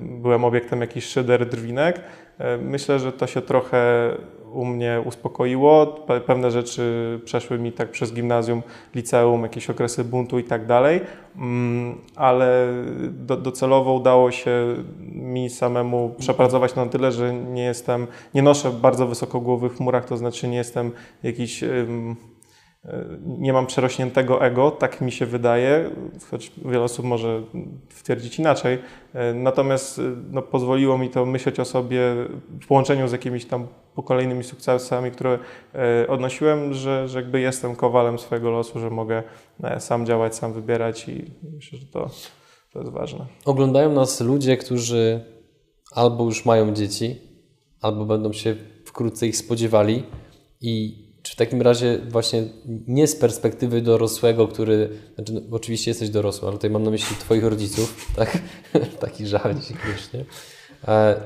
[0.00, 2.00] byłem obiektem jakichś szyder, drwinek.
[2.62, 4.10] Myślę, że to się trochę
[4.52, 5.86] u mnie uspokoiło.
[6.26, 8.62] Pewne rzeczy przeszły mi tak przez gimnazjum,
[8.94, 11.00] liceum, jakieś okresy buntu i tak dalej,
[11.36, 12.66] mm, ale
[13.10, 14.74] do, docelowo udało się
[15.12, 20.04] mi samemu przepracować na tyle, że nie jestem, nie noszę bardzo wysoko głowy w chmurach,
[20.04, 20.90] to znaczy nie jestem
[21.22, 21.64] jakiś
[23.26, 25.90] nie mam przerośniętego ego, tak mi się wydaje,
[26.30, 27.42] choć wiele osób może
[28.02, 28.78] twierdzić inaczej.
[29.34, 32.00] Natomiast no, pozwoliło mi to myśleć o sobie
[32.60, 33.66] w połączeniu z jakimiś tam
[34.04, 35.38] kolejnymi sukcesami, które
[36.08, 39.22] odnosiłem, że, że jakby jestem kowalem swojego losu, że mogę
[39.78, 41.24] sam działać, sam wybierać i
[41.54, 42.10] myślę, że to,
[42.72, 43.26] to jest ważne.
[43.44, 45.20] Oglądają nas ludzie, którzy
[45.94, 47.16] albo już mają dzieci,
[47.80, 50.02] albo będą się wkrótce ich spodziewali
[50.60, 51.07] i
[51.38, 52.44] takim razie właśnie
[52.86, 57.16] nie z perspektywy dorosłego, który, znaczy no, oczywiście jesteś dorosły, ale tutaj mam na myśli
[57.16, 58.38] Twoich rodziców, tak?
[59.00, 60.24] Taki żal śmiesznie.
[60.88, 61.20] E,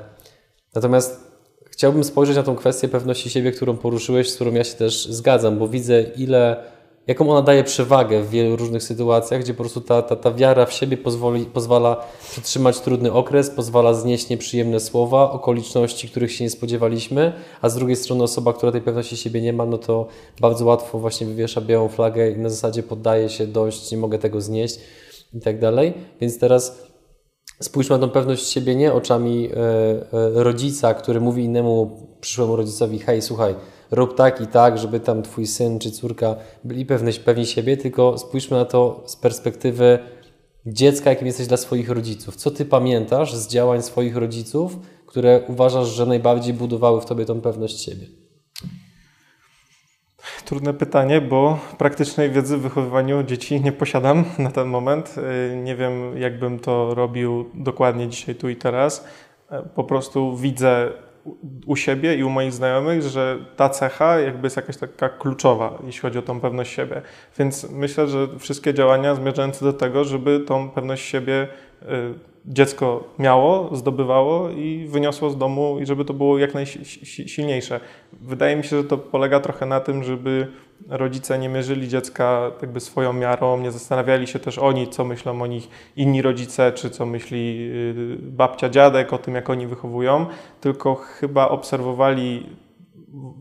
[0.74, 1.32] natomiast
[1.70, 5.58] chciałbym spojrzeć na tą kwestię pewności siebie, którą poruszyłeś, z którą ja się też zgadzam,
[5.58, 6.64] bo widzę ile
[7.06, 10.66] jaką ona daje przewagę w wielu różnych sytuacjach, gdzie po prostu ta, ta, ta wiara
[10.66, 16.50] w siebie pozwoli, pozwala przetrzymać trudny okres, pozwala znieść nieprzyjemne słowa, okoliczności, których się nie
[16.50, 20.06] spodziewaliśmy, a z drugiej strony osoba, która tej pewności siebie nie ma, no to
[20.40, 24.40] bardzo łatwo właśnie wywiesza białą flagę i na zasadzie poddaje się dość, nie mogę tego
[24.40, 24.78] znieść
[25.34, 25.94] i tak dalej.
[26.20, 26.82] Więc teraz
[27.60, 32.98] spójrzmy na tą pewność siebie nie oczami e, e, rodzica, który mówi innemu przyszłemu rodzicowi,
[32.98, 33.54] hej, słuchaj,
[33.92, 38.18] rób tak i tak, żeby tam twój syn czy córka byli pewni, pewni siebie, tylko
[38.18, 39.98] spójrzmy na to z perspektywy
[40.66, 42.36] dziecka, jakim jesteś dla swoich rodziców.
[42.36, 47.40] Co ty pamiętasz z działań swoich rodziców, które uważasz, że najbardziej budowały w tobie tą
[47.40, 48.06] pewność siebie?
[50.44, 55.14] Trudne pytanie, bo praktycznej wiedzy w wychowywaniu dzieci nie posiadam na ten moment.
[55.62, 59.04] Nie wiem, jakbym to robił dokładnie dzisiaj, tu i teraz.
[59.74, 60.92] Po prostu widzę
[61.66, 66.00] u siebie i u moich znajomych, że ta cecha jakby jest jakaś taka kluczowa, jeśli
[66.00, 67.02] chodzi o tą pewność siebie.
[67.38, 71.48] Więc myślę, że wszystkie działania zmierzające do tego, żeby tą pewność siebie
[72.46, 77.80] dziecko miało, zdobywało i wyniosło z domu i żeby to było jak najsilniejsze.
[78.12, 80.46] Wydaje mi się, że to polega trochę na tym, żeby
[80.88, 85.46] rodzice nie mierzyli dziecka jakby swoją miarą, nie zastanawiali się też oni, co myślą o
[85.46, 90.26] nich inni rodzice, czy co myśli y, babcia, dziadek o tym, jak oni wychowują,
[90.60, 92.46] tylko chyba obserwowali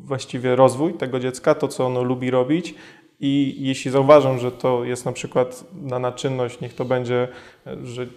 [0.03, 2.75] właściwie rozwój tego dziecka, to co ono lubi robić
[3.21, 7.27] i jeśli zauważą, że to jest na przykład na naczynność, niech to będzie,
[7.83, 8.07] że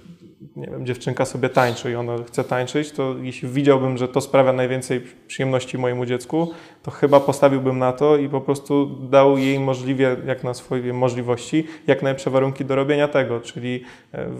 [0.57, 4.53] nie wiem, dziewczynka sobie tańczy i ona chce tańczyć, to jeśli widziałbym, że to sprawia
[4.53, 6.51] najwięcej przyjemności mojemu dziecku,
[6.83, 11.67] to chyba postawiłbym na to i po prostu dał jej możliwie, jak na swoje możliwości,
[11.87, 13.83] jak najlepsze warunki do robienia tego, czyli
[14.15, 14.31] e,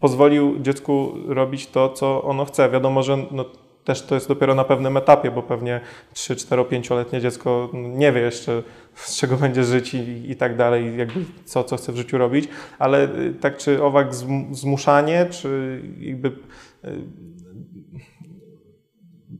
[0.00, 2.70] pozwolił dziecku robić to, co ono chce.
[2.70, 3.44] Wiadomo, że no,
[3.84, 5.80] też to jest dopiero na pewnym etapie, bo pewnie
[6.12, 8.62] 3, 4, 5-letnie dziecko nie wie jeszcze,
[8.94, 12.48] z czego będzie żyć i, i tak dalej, jakby co, co chce w życiu robić,
[12.78, 14.14] ale y, tak czy owak
[14.50, 16.34] zmuszanie, czy jakby y,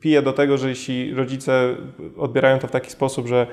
[0.00, 1.76] pije do tego, że jeśli rodzice
[2.16, 3.46] odbierają to w taki sposób, że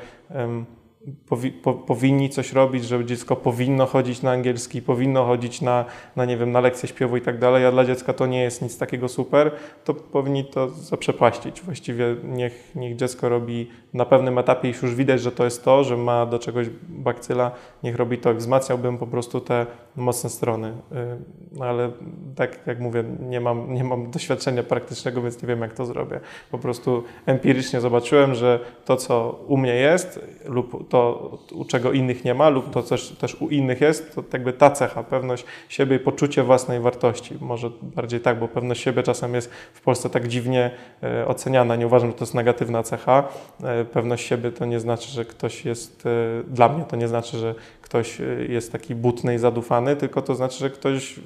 [1.30, 5.86] powi, po, powinni coś robić, że dziecko powinno chodzić na angielski, powinno chodzić na,
[6.16, 8.62] na, nie wiem, na lekcję śpiewu i tak dalej, a dla dziecka to nie jest
[8.62, 9.52] nic takiego super,
[9.86, 11.62] to powinni to zaprzepaścić.
[11.62, 15.84] Właściwie niech, niech dziecko robi na pewnym etapie, jeśli już widać, że to jest to,
[15.84, 17.52] że ma do czegoś bakcyla,
[17.84, 18.34] niech robi to.
[18.34, 20.68] Wzmacniałbym po prostu te mocne strony.
[20.68, 20.74] Y,
[21.52, 21.92] no ale
[22.36, 26.20] tak jak mówię, nie mam, nie mam doświadczenia praktycznego, więc nie wiem, jak to zrobię.
[26.52, 32.26] Po prostu empirycznie zobaczyłem, że to, co u mnie jest lub to, u czego innych
[32.26, 35.96] nie ma, lub to też, też u innych jest, to jakby ta cecha, pewność siebie
[35.96, 37.38] i poczucie własnej wartości.
[37.42, 40.72] Może bardziej tak, bo pewność siebie czasem jest w Polsce tak dziwnie
[41.04, 41.76] e, oceniana.
[41.76, 43.24] Nie uważam, że to jest negatywna cecha.
[43.64, 47.38] E, pewność siebie to nie znaczy, że ktoś jest, e, dla mnie to nie znaczy,
[47.38, 51.20] że ktoś jest taki butny i zadufany, tylko to znaczy, że ktoś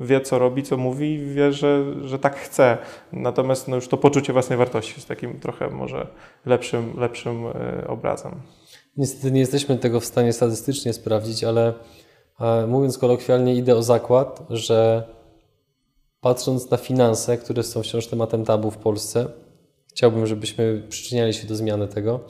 [0.00, 2.78] wie, co robi, co mówi i wie, że, że tak chce.
[3.12, 6.06] Natomiast no, już to poczucie własnej wartości jest takim trochę może
[6.46, 7.44] lepszym, lepszym
[7.88, 8.32] obrazem.
[8.96, 11.74] Niestety nie jesteśmy tego w stanie statystycznie sprawdzić, ale
[12.40, 15.08] e, mówiąc kolokwialnie, idę o zakład, że
[16.20, 19.26] patrząc na finanse, które są wciąż tematem tabu w Polsce,
[19.90, 22.20] chciałbym, żebyśmy przyczyniali się do zmiany tego.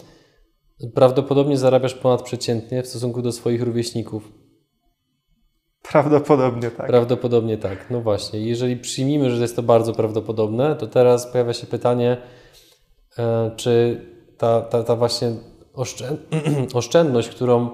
[0.95, 4.33] Prawdopodobnie zarabiasz ponadprzeciętnie w stosunku do swoich rówieśników.
[5.83, 6.87] Prawdopodobnie tak.
[6.87, 8.41] Prawdopodobnie tak, no właśnie.
[8.41, 12.17] Jeżeli przyjmijmy, że jest to bardzo prawdopodobne, to teraz pojawia się pytanie,
[13.19, 14.01] e, czy
[14.39, 15.33] ta, ta, ta właśnie
[16.75, 17.71] oszczędność, którą,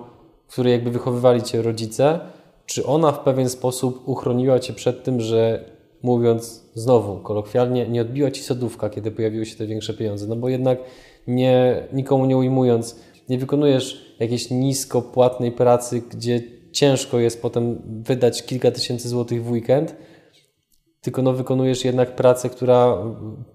[0.48, 2.20] której jakby wychowywali cię rodzice,
[2.66, 5.64] czy ona w pewien sposób uchroniła cię przed tym, że
[6.02, 10.26] mówiąc znowu kolokwialnie, nie odbiła ci sodówka, kiedy pojawiły się te większe pieniądze?
[10.26, 10.78] No bo jednak
[11.26, 16.42] nie, nikomu nie ujmując, nie wykonujesz jakiejś nisko płatnej pracy, gdzie
[16.72, 19.96] ciężko jest potem wydać kilka tysięcy złotych w weekend,
[21.00, 22.98] tylko no wykonujesz jednak pracę, która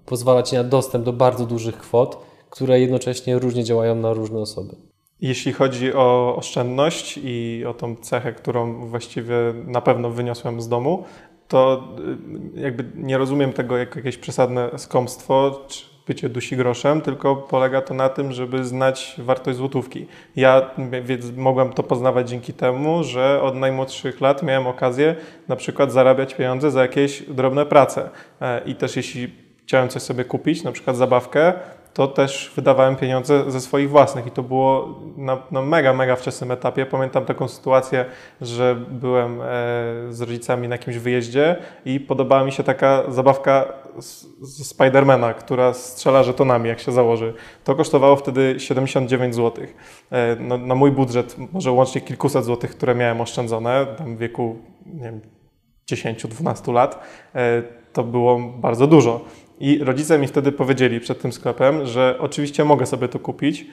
[0.05, 4.75] pozwala ci na dostęp do bardzo dużych kwot które jednocześnie różnie działają na różne osoby.
[5.21, 9.35] Jeśli chodzi o oszczędność i o tą cechę, którą właściwie
[9.65, 11.03] na pewno wyniosłem z domu,
[11.47, 11.83] to
[12.57, 17.81] y, jakby nie rozumiem tego jako jakieś przesadne skąpstwo, czy bycie dusi groszem, tylko polega
[17.81, 20.07] to na tym, żeby znać wartość złotówki.
[20.35, 20.71] Ja
[21.03, 25.15] więc mogłem to poznawać dzięki temu, że od najmłodszych lat miałem okazję
[25.47, 28.09] na przykład zarabiać pieniądze za jakieś drobne prace.
[28.41, 29.31] E, I też jeśli
[29.65, 31.53] chciałem coś sobie kupić, na przykład zabawkę,
[31.93, 36.51] to też wydawałem pieniądze ze swoich własnych i to było na, na mega, mega wczesnym
[36.51, 36.85] etapie.
[36.85, 38.05] Pamiętam taką sytuację,
[38.41, 39.45] że byłem e,
[40.09, 43.73] z rodzicami na jakimś wyjeździe i podobała mi się taka zabawka
[44.41, 47.33] ze Spidermana, która strzela żetonami, jak się założy.
[47.63, 49.65] To kosztowało wtedy 79 zł.
[50.11, 54.55] E, no, na mój budżet może łącznie kilkuset złotych, które miałem oszczędzone tam w wieku
[54.85, 55.21] nie wiem,
[55.91, 56.99] 10-12 lat,
[57.35, 57.63] e,
[57.93, 59.21] to było bardzo dużo.
[59.59, 63.65] I rodzice mi wtedy powiedzieli przed tym sklepem, że oczywiście mogę sobie to kupić,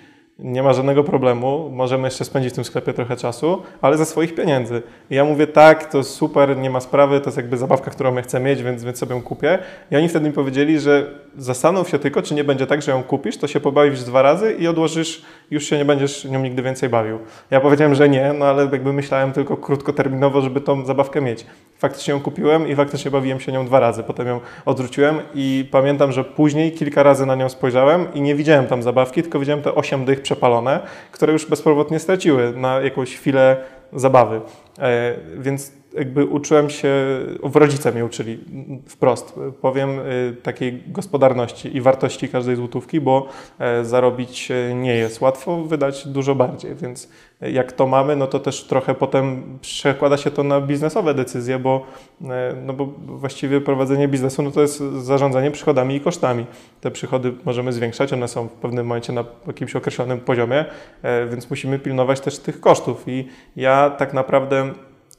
[0.43, 4.35] nie ma żadnego problemu, możemy jeszcze spędzić w tym sklepie trochę czasu, ale ze swoich
[4.35, 4.83] pieniędzy.
[5.11, 8.23] I ja mówię, tak, to super, nie ma sprawy, to jest jakby zabawka, którą ja
[8.23, 9.59] chcę mieć, więc, więc sobie ją kupię.
[9.91, 13.03] I oni wtedy mi powiedzieli, że zastanów się tylko, czy nie będzie tak, że ją
[13.03, 16.89] kupisz, to się pobawisz dwa razy i odłożysz, już się nie będziesz nią nigdy więcej
[16.89, 17.19] bawił.
[17.51, 21.47] Ja powiedziałem, że nie, no ale jakby myślałem tylko krótkoterminowo, żeby tą zabawkę mieć.
[21.79, 24.03] Faktycznie ją kupiłem i faktycznie bawiłem się nią dwa razy.
[24.03, 28.67] Potem ją odwróciłem i pamiętam, że później kilka razy na nią spojrzałem i nie widziałem
[28.67, 30.81] tam zabawki, tylko widziałem te osiem dych przepalone,
[31.13, 33.57] które już bezpowrotnie straciły na jakąś chwilę
[33.93, 34.41] zabawy.
[34.79, 36.95] E, więc jakby uczyłem się,
[37.55, 38.39] rodzice mnie uczyli
[38.87, 43.29] wprost, powiem, y, takiej gospodarności i wartości każdej złotówki, bo
[43.59, 47.09] e, zarobić nie jest łatwo, wydać dużo bardziej, więc
[47.41, 51.87] jak to mamy, no to też trochę potem przekłada się to na biznesowe decyzje, bo,
[52.23, 56.47] e, no bo właściwie prowadzenie biznesu no to jest zarządzanie przychodami i kosztami.
[56.81, 60.65] Te przychody możemy zwiększać, one są w pewnym momencie na jakimś określonym poziomie,
[61.03, 64.73] e, więc musimy pilnować też tych kosztów i ja tak naprawdę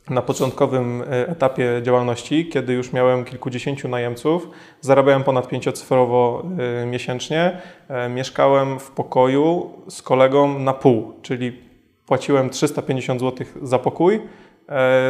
[0.10, 4.50] na początkowym e, etapie działalności, kiedy już miałem kilkudziesięciu najemców,
[4.82, 6.44] zarabiałem ponad pięciocyfrowo
[6.82, 11.62] e, miesięcznie, e, mieszkałem w pokoju z kolegą na pół, czyli
[12.06, 14.22] płaciłem 350 zł za pokój,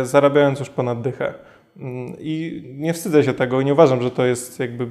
[0.04, 1.34] zarabiając już ponad dychę.
[1.78, 4.88] Mm, I nie wstydzę się tego i nie uważam, że to jest jakby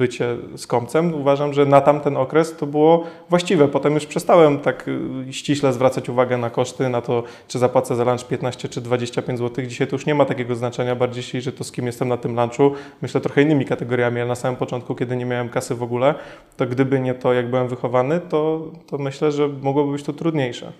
[0.00, 1.14] bycie skąpcem.
[1.14, 3.68] Uważam, że na tamten okres to było właściwe.
[3.68, 4.88] Potem już przestałem tak
[5.28, 9.38] y, ściśle zwracać uwagę na koszty, na to, czy zapłacę za lunch 15 czy 25
[9.38, 9.66] zł.
[9.66, 12.16] Dzisiaj to już nie ma takiego znaczenia, bardziej się, że to z kim jestem na
[12.16, 12.72] tym lunchu.
[13.02, 16.14] Myślę trochę innymi kategoriami, ale na samym początku, kiedy nie miałem kasy w ogóle,
[16.56, 20.72] to gdyby nie to, jak byłem wychowany, to, to myślę, że mogłoby być to trudniejsze.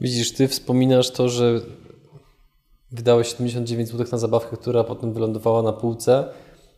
[0.00, 1.60] Widzisz, ty wspominasz to, że
[2.92, 6.28] wydałeś 79 zł na zabawkę, która potem wylądowała na półce,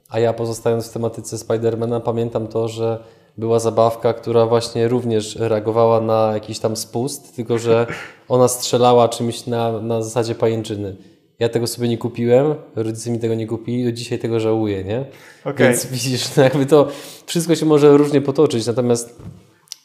[0.09, 3.05] a ja pozostając w tematyce Spidermana pamiętam to, że
[3.39, 7.87] była zabawka, która właśnie również reagowała na jakiś tam spust, tylko że
[8.29, 10.97] ona strzelała czymś na, na zasadzie pajęczyny.
[11.39, 15.05] Ja tego sobie nie kupiłem, rodzice mi tego nie kupili, do dzisiaj tego żałuję, nie?
[15.45, 15.69] Okay.
[15.69, 16.89] Więc widzisz, no jakby to
[17.27, 19.17] wszystko się może różnie potoczyć, natomiast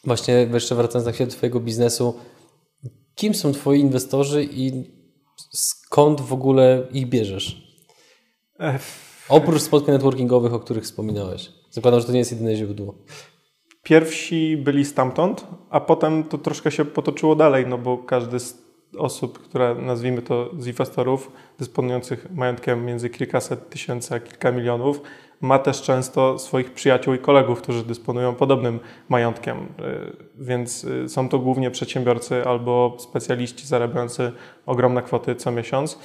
[0.04, 2.14] właśnie jeszcze wracając na chwilę do Twojego biznesu,
[3.14, 4.84] kim są Twoi inwestorzy i
[5.54, 7.76] skąd w ogóle ich bierzesz?
[9.28, 11.52] Oprócz spotkań networkingowych, o których wspominałeś.
[11.70, 12.94] Zakładam, że to nie jest jedyne źródło.
[13.82, 18.64] Pierwsi byli stamtąd, a potem to troszkę się potoczyło dalej, no bo każdy z
[18.98, 25.00] osób, które nazwijmy to z inwestorów, dysponujących majątkiem między kilkaset tysięcy a kilka milionów,
[25.44, 29.58] ma też często swoich przyjaciół i kolegów, którzy dysponują podobnym majątkiem.
[29.58, 34.32] Y, więc y, są to głównie przedsiębiorcy albo specjaliści zarabiający
[34.66, 35.98] ogromne kwoty co miesiąc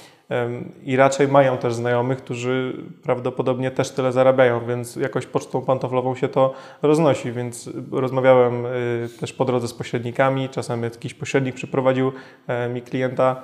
[0.84, 6.28] i raczej mają też znajomych, którzy prawdopodobnie też tyle zarabiają, więc jakoś pocztą pantoflową się
[6.28, 12.12] to roznosi, więc rozmawiałem y, też po drodze z pośrednikami, czasem jakiś pośrednik przyprowadził
[12.46, 13.42] e, mi klienta,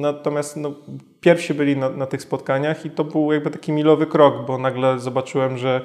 [0.00, 0.72] natomiast no,
[1.20, 4.98] pierwsi byli na, na, tych spotkaniach i to był jakby taki milowy krok, bo nagle
[4.98, 5.80] zobaczyłem, że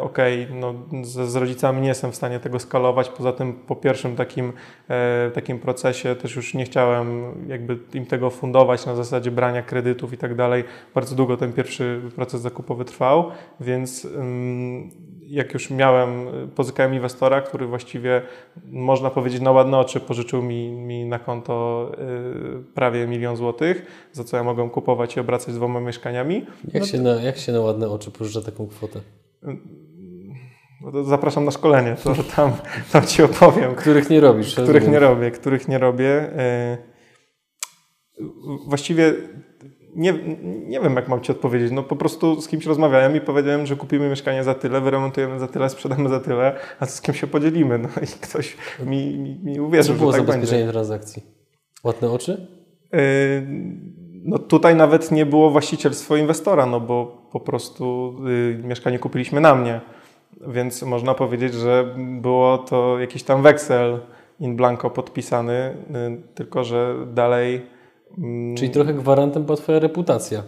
[0.00, 3.08] okej, okay, no, z, z, rodzicami nie jestem w stanie tego skalować.
[3.08, 4.52] Poza tym po pierwszym takim,
[4.88, 10.12] e, takim procesie też już nie chciałem jakby im tego fundować na zasadzie brania kredytów
[10.12, 10.64] i tak dalej.
[10.94, 14.06] Bardzo długo ten pierwszy proces zakupowy trwał, więc
[15.32, 18.22] jak już miałem, pozyskałem inwestora, który właściwie
[18.66, 21.86] można powiedzieć na ładne oczy pożyczył mi, mi na konto
[22.60, 26.46] y, prawie milion złotych, za co ja mogłem kupować i obracać dwoma mieszkaniami.
[26.74, 29.00] Jak, no się, na, jak się na ładne oczy pożycza taką kwotę?
[30.80, 32.52] No zapraszam na szkolenie, to tam,
[32.92, 33.74] tam Ci opowiem.
[33.74, 34.54] Których nie robisz.
[34.54, 36.30] Których nie robię, których nie robię.
[36.40, 36.78] Y,
[38.66, 39.14] właściwie
[39.96, 40.12] nie,
[40.66, 41.72] nie wiem, jak mam Ci odpowiedzieć.
[41.72, 45.48] No po prostu z kimś rozmawiałem i powiedziałem, że kupimy mieszkanie za tyle, wyremontujemy za
[45.48, 47.78] tyle, sprzedamy za tyle, a z kim się podzielimy.
[47.78, 50.72] No i ktoś mi, mi, mi uwierzył, Co było że tak zabezpieczenie będzie.
[50.72, 51.22] transakcji?
[51.84, 52.46] Łatne oczy?
[52.92, 52.98] Yy,
[54.24, 59.54] No tutaj nawet nie było właścicielstwo inwestora, no bo po prostu y, mieszkanie kupiliśmy na
[59.54, 59.80] mnie.
[60.46, 64.00] Więc można powiedzieć, że było to jakiś tam weksel
[64.40, 67.62] in blanco podpisany, y, tylko że dalej
[68.18, 70.42] mm, Czyli trochę gwarantem była Twoja reputacja.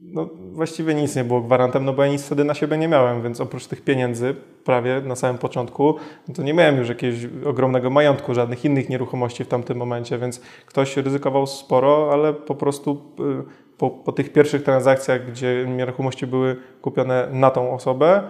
[0.00, 3.22] no, właściwie nic nie było gwarantem, no bo ja nic wtedy na siebie nie miałem,
[3.22, 5.94] więc oprócz tych pieniędzy prawie na samym początku,
[6.28, 10.40] no to nie miałem już jakiegoś ogromnego majątku, żadnych innych nieruchomości w tamtym momencie, więc
[10.66, 13.02] ktoś ryzykował sporo, ale po prostu
[13.50, 18.22] y, po, po tych pierwszych transakcjach, gdzie nieruchomości były kupione na tą osobę,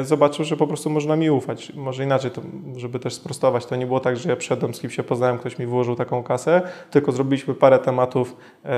[0.00, 1.72] y, zobaczył, że po prostu można mi ufać.
[1.74, 2.42] Może inaczej, to,
[2.76, 5.58] żeby też sprostować, to nie było tak, że ja przyszedłem, z kim się poznałem, ktoś
[5.58, 8.68] mi wyłożył taką kasę, tylko zrobiliśmy parę tematów e,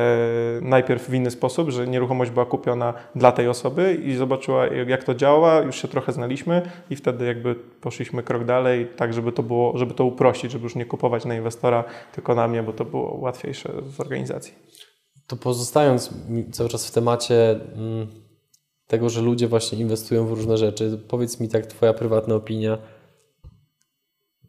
[0.62, 5.14] najpierw w inny sposób, że nieruchomość była kupiona dla tej osoby i zobaczyła, jak to
[5.14, 9.78] działa, już się trochę znaliśmy i wtedy jakby poszliśmy krok dalej, tak żeby to było,
[9.78, 13.16] żeby to uprościć, żeby już nie kupować na inwestora, tylko na mnie, bo to było
[13.16, 14.54] łatwiejsze z organizacji.
[15.26, 16.10] To pozostając
[16.52, 18.06] cały czas w temacie mm,
[18.86, 22.78] tego, że ludzie właśnie inwestują w różne rzeczy, powiedz mi tak Twoja prywatna opinia.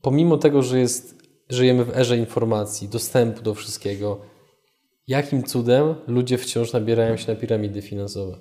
[0.01, 1.15] Pomimo tego, że jest,
[1.49, 4.19] żyjemy w erze informacji, dostępu do wszystkiego,
[5.07, 8.37] jakim cudem ludzie wciąż nabierają się na piramidy finansowe?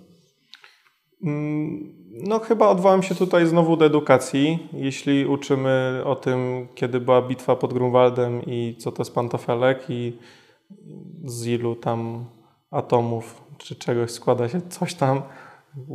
[1.24, 4.68] Mm, No chyba odwołam się tutaj znowu do edukacji.
[4.72, 10.18] Jeśli uczymy o tym, kiedy była bitwa pod Grunwaldem i co to jest pantofelek i
[11.24, 12.24] z ilu tam
[12.70, 15.22] atomów czy czegoś składa się coś tam,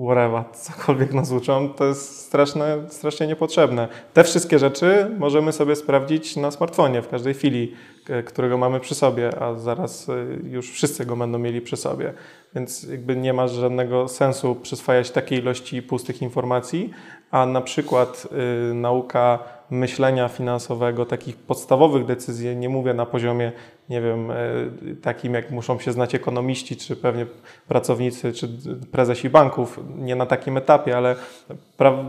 [0.05, 3.88] whatever, cokolwiek nas uczą, to jest straszne, strasznie niepotrzebne.
[4.13, 7.74] Te wszystkie rzeczy możemy sobie sprawdzić na smartfonie w każdej chwili,
[8.05, 12.13] k- którego mamy przy sobie, a zaraz y, już wszyscy go będą mieli przy sobie.
[12.56, 16.89] Więc jakby nie ma żadnego sensu przyswajać takiej ilości pustych informacji,
[17.32, 18.28] a na przykład
[18.72, 19.39] y, nauka
[19.70, 23.52] myślenia finansowego, takich podstawowych decyzji, nie mówię na poziomie,
[23.89, 27.26] nie wiem, y, takim jak muszą się znać ekonomiści, czy pewnie
[27.68, 28.49] pracownicy, czy
[28.91, 31.16] prezesi banków, nie na takim etapie, ale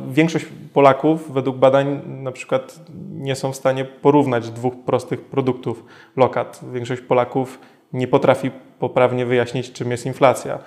[0.09, 2.81] większość Polaków według badań na przykład
[3.11, 5.85] nie są w stanie porównać dwóch prostych produktów
[6.17, 6.61] lokat.
[6.73, 7.59] Większość Polaków
[7.93, 10.59] nie potrafi poprawnie wyjaśnić, czym jest inflacja.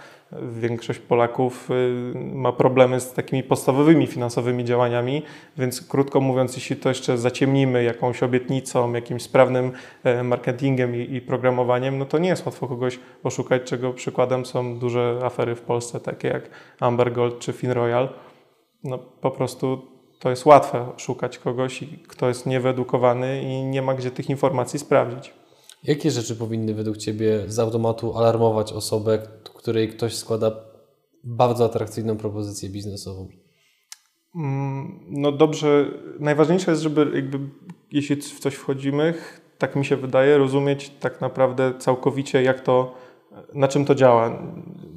[0.51, 5.23] Większość Polaków y, ma problemy z takimi podstawowymi finansowymi działaniami,
[5.57, 9.71] więc krótko mówiąc, jeśli to jeszcze zaciemnimy jakąś obietnicą, jakimś sprawnym
[10.03, 15.19] e, marketingiem i, programowaniem, no to nie jest łatwo kogoś oszukać, czego przykładem są duże
[15.23, 16.49] afery w Polsce, takie jak
[16.79, 18.09] Amber Gold czy FinRoyal.
[18.83, 19.81] No po prostu
[20.19, 25.33] to jest łatwe szukać kogoś, kto jest niewyedukowany i nie ma gdzie tych informacji sprawdzić.
[25.87, 30.51] Jakie rzeczy powinny według Ciebie z automatu alarmować osobę, której ktoś składa
[31.23, 33.27] bardzo atrakcyjną propozycję biznesową?
[34.35, 35.85] Mm, No dobrze,
[36.19, 37.39] najważniejsze jest, żeby jakby,
[37.91, 42.95] jeśli w coś wchodzimy, ch- tak mi się wydaje, rozumieć tak naprawdę całkowicie, jak to,
[43.53, 44.43] na czym to działa,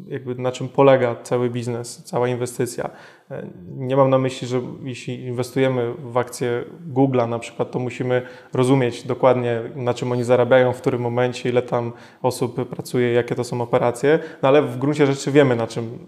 [0.08, 2.90] jakby na czym polega cały biznes, cała inwestycja.
[3.30, 6.64] E, Nie mam na myśli, że jeśli inwestujemy w akcje
[6.94, 8.22] Google'a na przykład, to musimy
[8.54, 13.44] rozumieć dokładnie, na czym oni zarabiają, w którym momencie, ile tam osób pracuje, jakie to
[13.44, 15.98] są operacje, no ale w gruncie rzeczy wiemy, na czym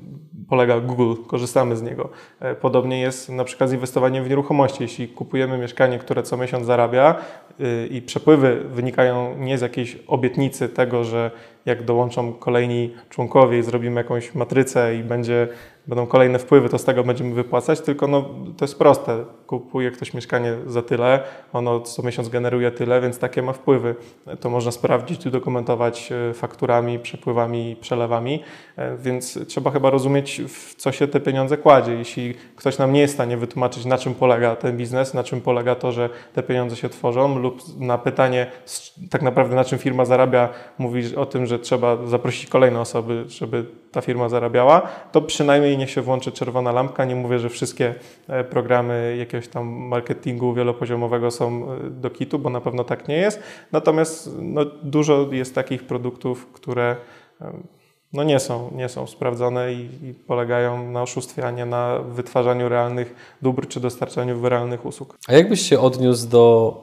[0.49, 2.09] polega Google, korzystamy z niego.
[2.41, 4.83] E, Podobnie jest na przykład z inwestowaniem w nieruchomości.
[4.83, 7.15] Jeśli kupujemy mieszkanie, które co miesiąc zarabia
[7.61, 11.31] y, i przepływy wynikają nie z jakiejś obietnicy tego, że
[11.67, 15.49] jak dołączą kolejni członkowie i zrobimy jakąś matrycę i będzie,
[15.91, 18.23] będą kolejne wpływy, to z tego będziemy wypłacać, tylko no,
[18.57, 19.25] to jest proste.
[19.47, 21.23] Kupuje ktoś mieszkanie za tyle,
[21.53, 23.95] ono co miesiąc generuje tyle, więc takie ma wpływy.
[24.41, 28.41] To można sprawdzić, udokumentować e, fakturami, przepływami, przelewami,
[28.81, 31.93] E, więc trzeba chyba rozumieć, w co się te pieniądze kładzie.
[31.93, 35.41] Jeśli ktoś nam nie jest w stanie wytłumaczyć, na czym polega ten biznes, na czym
[35.41, 38.47] polega to, że te pieniądze się tworzą, lub na pytanie,
[39.11, 43.65] tak naprawdę na czym firma zarabia, mówi o tym, że trzeba zaprosić kolejne osoby, żeby
[43.93, 44.83] ta firma zarabiała,
[45.13, 47.05] to przynajmniej niech się włączy czerwona lampka.
[47.05, 47.95] Nie mówię, że wszystkie
[48.29, 53.17] e, programy jakiegoś tam marketingu wielopoziomowego są e, do kitu, bo na pewno tak nie
[53.17, 53.43] jest.
[53.73, 56.97] Natomiast no, dużo jest takich produktów, które
[58.13, 62.69] no nie są, nie są sprawdzone i, i polegają na oszustwie, a nie na wytwarzaniu
[62.69, 65.19] realnych dóbr czy dostarczaniu realnych usług.
[65.29, 66.75] A jak byś się odniósł do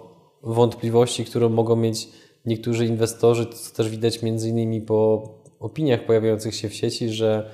[0.44, 2.10] wątpliwości, które mogą mieć
[2.46, 5.30] niektórzy inwestorzy, co też widać między innymi po
[5.60, 7.52] opiniach pojawiających się w sieci, że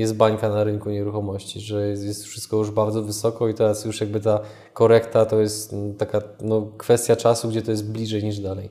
[0.00, 4.00] jest bańka na rynku nieruchomości, że jest, jest wszystko już bardzo wysoko i teraz już
[4.00, 4.40] jakby ta
[4.72, 8.68] korekta to jest mm, taka no, kwestia czasu, gdzie to jest bliżej niż dalej.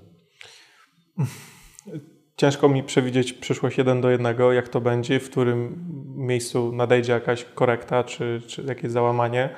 [2.36, 7.45] ciężko mi przewidzieć przyszłość jeden do jednego, jak to będzie, w którym miejscu nadejdzie jakaś
[7.45, 9.49] korekta czy, czy jakieś załamanie.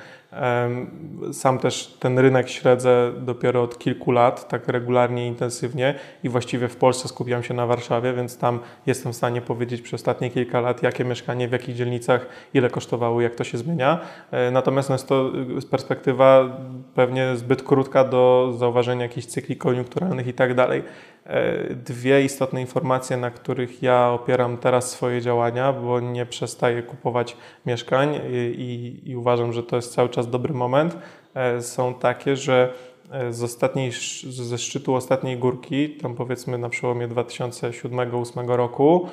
[1.32, 6.76] Sam też ten rynek śledzę dopiero od kilku lat, tak regularnie, intensywnie i właściwie w
[6.76, 10.82] Polsce skupiam się na Warszawie, więc tam jestem w stanie powiedzieć przez ostatnie kilka lat,
[10.82, 14.00] jakie mieszkanie, w jakich dzielnicach, ile kosztowało, jak to się zmienia.
[14.30, 15.32] E, natomiast no jest to
[15.70, 16.56] perspektywa
[16.94, 20.82] pewnie zbyt krótka do zauważenia jakichś cykli koniunkturalnych i tak dalej.
[21.26, 27.36] E, dwie istotne informacje, na których ja opieram teraz swoje działania, bo nie przestaję kupować
[27.66, 28.20] mieszkań
[28.56, 30.98] i, i uważam, że to jest cały czas dobry moment,
[31.34, 32.72] e, są takie, że
[33.10, 33.92] e, z ostatniej,
[34.30, 39.08] ze szczytu ostatniej górki, tam powiedzmy na przełomie 2007-2008 roku,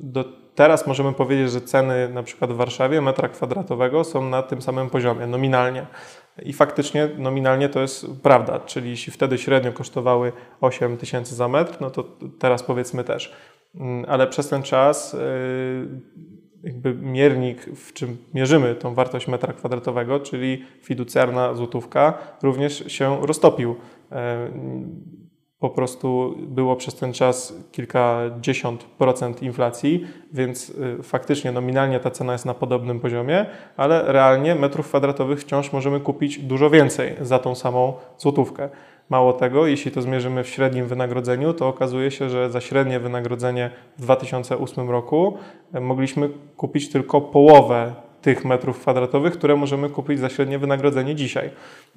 [0.00, 0.24] do
[0.56, 4.90] Teraz możemy powiedzieć, że ceny na przykład w Warszawie metra kwadratowego są na tym samym
[4.90, 5.86] poziomie nominalnie.
[6.42, 11.76] I faktycznie nominalnie to jest prawda, czyli jeśli wtedy średnio kosztowały 8 tysięcy za metr,
[11.80, 12.04] no to
[12.38, 13.32] teraz powiedzmy też.
[13.74, 15.18] Mm, ale przez ten czas y,
[16.62, 23.76] jakby miernik, w czym mierzymy tą wartość metra kwadratowego, czyli fiducjarna złotówka, również się roztopił.
[25.56, 32.10] E, po prostu było przez ten czas kilkadziesiąt procent inflacji, więc y, faktycznie nominalnie ta
[32.10, 33.46] cena jest na podobnym poziomie,
[33.76, 38.68] ale realnie metrów kwadratowych wciąż możemy kupić dużo więcej za tą samą złotówkę.
[39.10, 43.70] Mało tego, jeśli to zmierzymy w średnim wynagrodzeniu, to okazuje się, że za średnie wynagrodzenie
[43.98, 45.38] w 2008 roku
[45.74, 51.50] y, mogliśmy kupić tylko połowę tych metrów kwadratowych, które możemy kupić za średnie wynagrodzenie dzisiaj.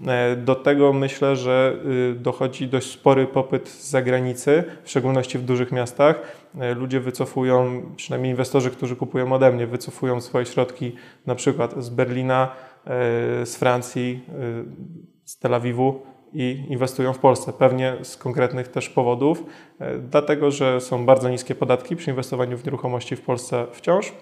[0.08, 1.76] E, do tego myślę, że
[2.12, 6.22] y, dochodzi dość spory popyt z zagranicy, w szczególności w dużych miastach.
[6.60, 11.90] E, ludzie wycofują, przynajmniej inwestorzy, którzy kupują ode mnie, wycofują swoje środki na przykład z
[11.90, 12.52] Berlina,
[12.86, 14.24] e, z Francji,
[15.26, 16.02] z Tel Awiwu
[16.34, 17.54] i inwestują w Polsce.
[17.54, 19.44] Pewnie z konkretnych też powodów,
[20.00, 24.14] dlatego że są bardzo niskie podatki przy inwestowaniu w nieruchomości w Polsce wciąż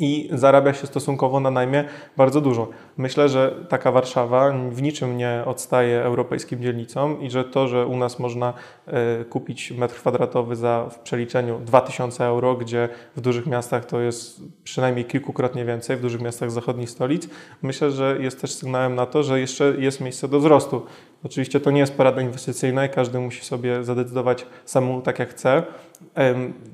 [0.00, 1.84] i zarabia się stosunkowo na najmie
[2.16, 2.68] bardzo dużo.
[2.96, 7.96] Myślę, że taka Warszawa w niczym nie odstaje europejskim dzielnicom i że to, że u
[7.96, 8.54] nas można
[8.86, 14.42] e, kupić metr kwadratowy za w przeliczeniu 2000 euro, gdzie w dużych miastach to jest
[14.64, 17.28] przynajmniej kilkukrotnie więcej, w dużych miastach zachodnich stolic,
[17.62, 20.86] myślę, że jest też sygnałem na to, że jeszcze jest miejsce do wzrostu.
[21.24, 25.62] Oczywiście to nie jest porada inwestycyjna i każdy musi sobie zadecydować samemu tak jak chce.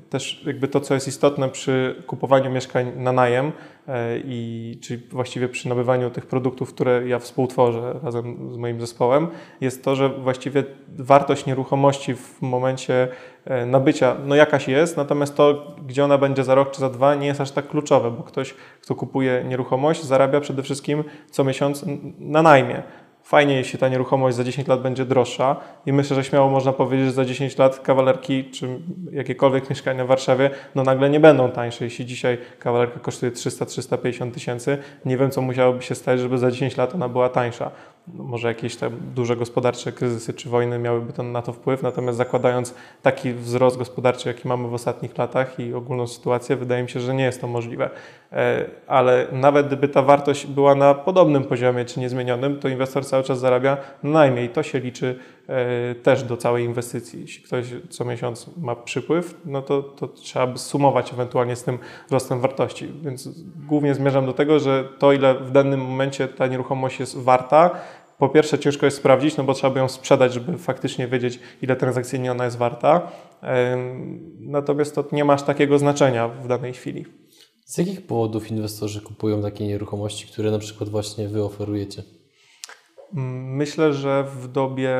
[0.09, 3.51] Też jakby to, co jest istotne przy kupowaniu mieszkań na najem,
[3.87, 9.27] e, i, czyli właściwie przy nabywaniu tych produktów, które ja współtworzę razem z moim zespołem,
[9.61, 10.63] jest to, że właściwie
[10.97, 13.07] wartość nieruchomości w momencie
[13.45, 17.15] e, nabycia, no jakaś jest, natomiast to, gdzie ona będzie za rok czy za dwa,
[17.15, 21.85] nie jest aż tak kluczowe, bo ktoś, kto kupuje nieruchomość, zarabia przede wszystkim co miesiąc
[22.19, 22.83] na najmie.
[23.27, 25.55] Fajnie, jeśli ta nieruchomość za 10 lat będzie droższa
[25.85, 28.79] i myślę, że śmiało można powiedzieć, że za 10 lat kawalerki czy
[29.11, 31.85] jakiekolwiek mieszkania w Warszawie no nagle nie będą tańsze.
[31.85, 36.77] Jeśli dzisiaj kawalerka kosztuje 300-350 tysięcy, nie wiem co musiałoby się stać, żeby za 10
[36.77, 37.71] lat ona była tańsza.
[38.13, 42.17] No, może jakieś tam duże gospodarcze kryzysy czy wojny miałyby to, na to wpływ, natomiast
[42.17, 46.99] zakładając taki wzrost gospodarczy, jaki mamy w ostatnich latach i ogólną sytuację, wydaje mi się,
[46.99, 47.89] że nie jest to możliwe.
[48.31, 53.23] E, ale nawet gdyby ta wartość była na podobnym poziomie czy niezmienionym, to inwestor cały
[53.23, 54.49] czas zarabia najmniej.
[54.49, 55.19] To się liczy
[56.03, 57.21] też do całej inwestycji.
[57.21, 61.79] Jeśli ktoś co miesiąc ma przypływ, no to, to trzeba by sumować ewentualnie z tym
[62.07, 62.93] wzrostem wartości.
[63.01, 63.29] Więc
[63.67, 67.71] głównie zmierzam do tego, że to ile w danym momencie ta nieruchomość jest warta,
[68.17, 71.75] po pierwsze ciężko jest sprawdzić, no bo trzeba by ją sprzedać, żeby faktycznie wiedzieć, ile
[71.75, 73.11] transakcyjnie ona jest warta.
[74.39, 77.05] Natomiast to nie ma aż takiego znaczenia w danej chwili.
[77.65, 82.03] Z jakich powodów inwestorzy kupują takie nieruchomości, które na przykład właśnie Wy oferujecie?
[83.13, 84.91] Myślę, że w dobie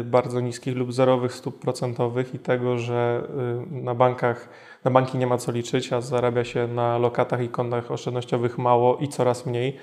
[0.00, 3.28] y, bardzo niskich lub zerowych stóp procentowych i tego, że
[3.72, 4.48] y, na bankach,
[4.84, 8.96] na banki nie ma co liczyć, a zarabia się na lokatach i kontach oszczędnościowych mało
[8.96, 9.78] i coraz mniej,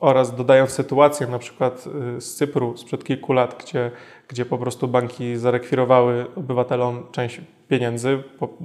[0.00, 1.84] oraz dodając sytuację na przykład
[2.16, 3.90] y, z Cypru sprzed kilku lat, gdzie,
[4.28, 8.22] gdzie po prostu banki zarekwirowały obywatelom część pieniędzy,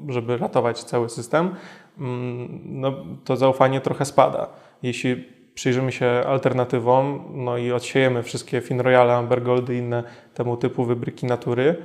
[0.07, 1.55] żeby ratować cały system,
[1.99, 4.49] mm, no, to zaufanie trochę spada.
[4.83, 10.03] Jeśli przyjrzymy się alternatywom no i odsiejemy wszystkie Finroyale, Ambergoldy i inne
[10.33, 11.75] temu typu wybryki natury,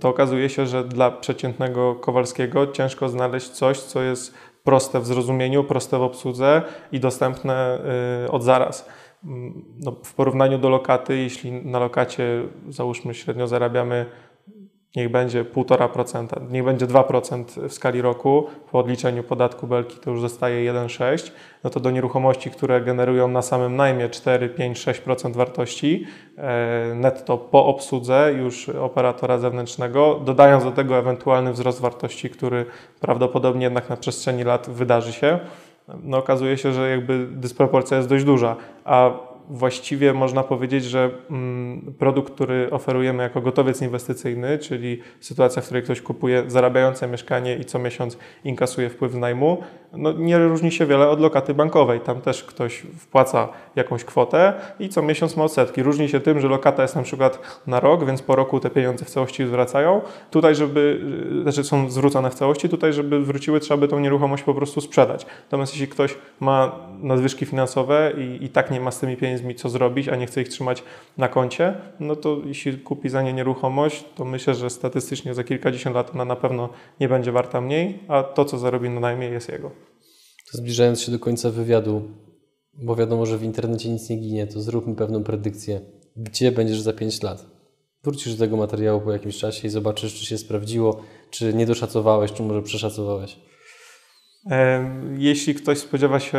[0.00, 5.64] to okazuje się, że dla przeciętnego Kowalskiego ciężko znaleźć coś, co jest proste w zrozumieniu,
[5.64, 6.62] proste w obsłudze
[6.92, 7.78] i dostępne
[8.24, 8.88] y, od zaraz.
[9.24, 14.06] Mm, no, w porównaniu do lokaty, jeśli na lokacie załóżmy średnio zarabiamy
[14.96, 20.20] niech będzie 1,5%, niech będzie 2% w skali roku, po odliczeniu podatku belki to już
[20.20, 21.30] zostaje 1,6%,
[21.64, 27.38] no to do nieruchomości, które generują na samym najmie 4, 5, 6% wartości e, netto
[27.38, 32.66] po obsłudze już operatora zewnętrznego, dodając do tego ewentualny wzrost wartości, który
[33.00, 35.38] prawdopodobnie jednak na przestrzeni lat wydarzy się,
[36.02, 41.94] no okazuje się, że jakby dysproporcja jest dość duża, a właściwie można powiedzieć, że mm,
[41.98, 47.64] produkt, który oferujemy jako gotowiec inwestycyjny, czyli sytuacja, w której ktoś kupuje zarabiające mieszkanie i
[47.64, 49.62] co miesiąc inkasuje wpływ z najmu,
[49.92, 52.00] no nie różni się wiele od lokaty bankowej.
[52.00, 55.82] Tam też ktoś wpłaca jakąś kwotę i co miesiąc ma odsetki.
[55.82, 59.04] Różni się tym, że lokata jest na przykład na rok, więc po roku te pieniądze
[59.04, 60.00] w całości zwracają.
[60.30, 61.00] Tutaj, żeby,
[61.42, 65.26] znaczy są zwrócone w całości, tutaj, żeby wróciły, trzeba by tą nieruchomość po prostu sprzedać.
[65.42, 69.68] Natomiast jeśli ktoś ma nadwyżki finansowe i, i tak nie ma z tymi pieniędzmi co
[69.68, 70.82] zrobić, a nie chce ich trzymać
[71.18, 75.96] na koncie, no to jeśli kupi za nie nieruchomość, to myślę, że statystycznie za kilkadziesiąt
[75.96, 76.68] lat ona na pewno
[77.00, 79.79] nie będzie warta mniej, a to, co zarobi na najmie jest jego.
[80.52, 82.02] Zbliżając się do końca wywiadu,
[82.74, 85.80] bo wiadomo, że w internecie nic nie ginie, to zróbmy pewną predykcję.
[86.16, 87.46] Gdzie będziesz za 5 lat?
[88.04, 92.32] Wrócisz do tego materiału po jakimś czasie i zobaczysz, czy się sprawdziło, czy nie doszacowałeś,
[92.32, 93.36] czy może przeszacowałeś.
[95.18, 96.38] Jeśli ktoś spodziewa się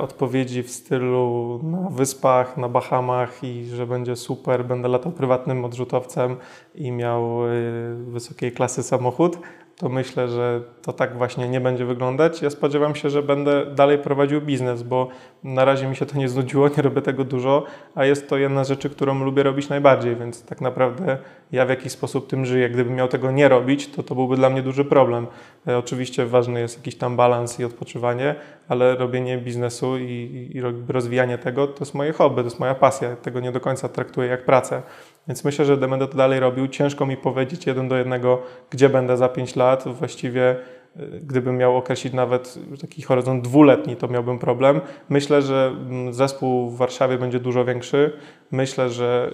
[0.00, 6.36] odpowiedzi w stylu na wyspach, na Bahamach i że będzie super, będę latał prywatnym odrzutowcem
[6.74, 9.38] i miał y, wysokiej klasy samochód,
[9.78, 12.42] to myślę, że to tak właśnie nie będzie wyglądać.
[12.42, 15.08] Ja spodziewam się, że będę dalej prowadził biznes, bo
[15.44, 17.64] na razie mi się to nie znudziło, nie robię tego dużo,
[17.94, 21.18] a jest to jedna z rzeczy, którą lubię robić najbardziej, więc tak naprawdę
[21.52, 22.70] ja w jakiś sposób tym żyję.
[22.70, 25.26] Gdybym miał tego nie robić, to to byłby dla mnie duży problem.
[25.68, 28.34] E, oczywiście ważny jest jakiś tam balans i odpoczywanie,
[28.68, 33.16] ale robienie biznesu i, i rozwijanie tego to jest moje hobby, to jest moja pasja.
[33.16, 34.82] Tego nie do końca traktuję jak pracę.
[35.28, 36.68] Więc myślę, że będę to dalej robił.
[36.68, 39.84] Ciężko mi powiedzieć jeden do jednego, gdzie będę za 5 lat.
[39.88, 40.56] Właściwie
[40.96, 44.80] y, gdybym miał określić nawet taki horyzont dwuletni, to miałbym problem.
[45.08, 48.12] Myślę, że mm, zespół w Warszawie będzie dużo większy.
[48.50, 49.32] Myślę, że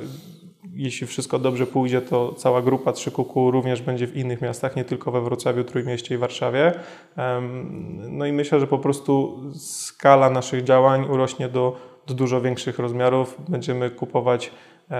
[0.75, 4.85] jeśli wszystko dobrze pójdzie, to cała grupa 3 kuku również będzie w innych miastach, nie
[4.85, 6.73] tylko we Wrocławiu, Trójmieście i Warszawie.
[8.11, 11.77] No i myślę, że po prostu skala naszych działań urośnie do,
[12.07, 13.37] do dużo większych rozmiarów.
[13.49, 14.51] Będziemy kupować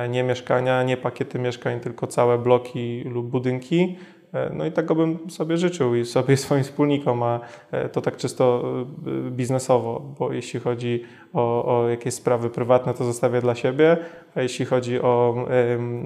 [0.09, 3.97] nie mieszkania, nie pakiety mieszkań, tylko całe bloki lub budynki.
[4.33, 7.41] E, no i tego bym sobie życzył i sobie swoim wspólnikom, a
[7.71, 8.65] e, to tak czysto
[9.31, 13.97] biznesowo, bo jeśli chodzi o, o jakieś sprawy prywatne, to zostawię dla siebie,
[14.35, 15.47] a jeśli chodzi o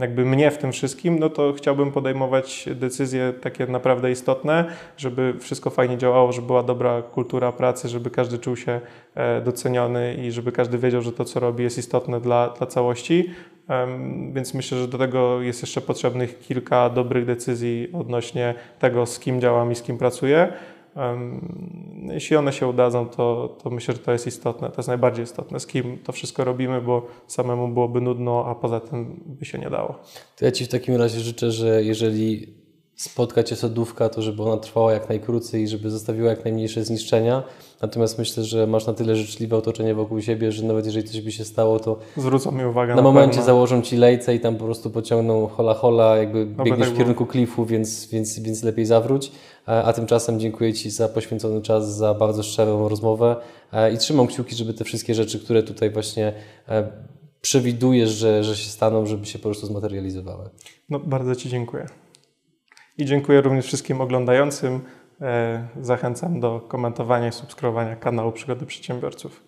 [0.01, 4.64] jakby mnie w tym wszystkim, no to chciałbym podejmować decyzje takie naprawdę istotne,
[4.97, 8.80] żeby wszystko fajnie działało, żeby była dobra kultura pracy, żeby każdy czuł się
[9.45, 13.30] doceniony i żeby każdy wiedział, że to, co robi, jest istotne dla, dla całości.
[14.33, 19.41] Więc myślę, że do tego jest jeszcze potrzebnych kilka dobrych decyzji odnośnie tego, z kim
[19.41, 20.53] działam i z kim pracuję.
[22.09, 25.61] Jeśli one się udadzą, to, to myślę, że to jest istotne, to jest najbardziej istotne,
[25.61, 29.71] z kim to wszystko robimy, bo samemu byłoby nudno, a poza tym by się nie
[29.71, 29.99] dało.
[30.37, 32.55] To ja Ci w takim razie życzę, że jeżeli
[32.95, 37.43] spotka Cię sodówka, to żeby ona trwała jak najkrócej i żeby zostawiła jak najmniejsze zniszczenia.
[37.83, 41.33] Natomiast myślę, że masz na tyle życzliwe otoczenie wokół siebie, że nawet jeżeli coś by
[41.33, 42.91] się stało, to zwrócą mi uwagę.
[42.91, 43.47] Na, na momencie pewno.
[43.47, 46.99] założą Ci lejce i tam po prostu pociągną hola hola, jakby no biegniesz tak w
[46.99, 49.33] kierunku klifu, więc, więc, więc lepiej zawróć.
[49.66, 53.37] A, tymczasem dziękuję Ci za poświęcony czas, za bardzo szczerą rozmowę
[53.72, 56.33] e, i trzymam kciuki, żeby te wszystkie rzeczy, które tutaj właśnie
[56.68, 56.89] e,
[57.41, 60.51] przewidujesz, że, że się staną, żeby się po prostu zmaterializowały.
[60.89, 61.87] No, bardzo Ci dziękuję.
[62.99, 64.81] I dziękuję również wszystkim oglądającym.
[65.21, 69.45] E, zachęcam do komentowania i subskrybowania kanału Przygody Przedsiębiorców.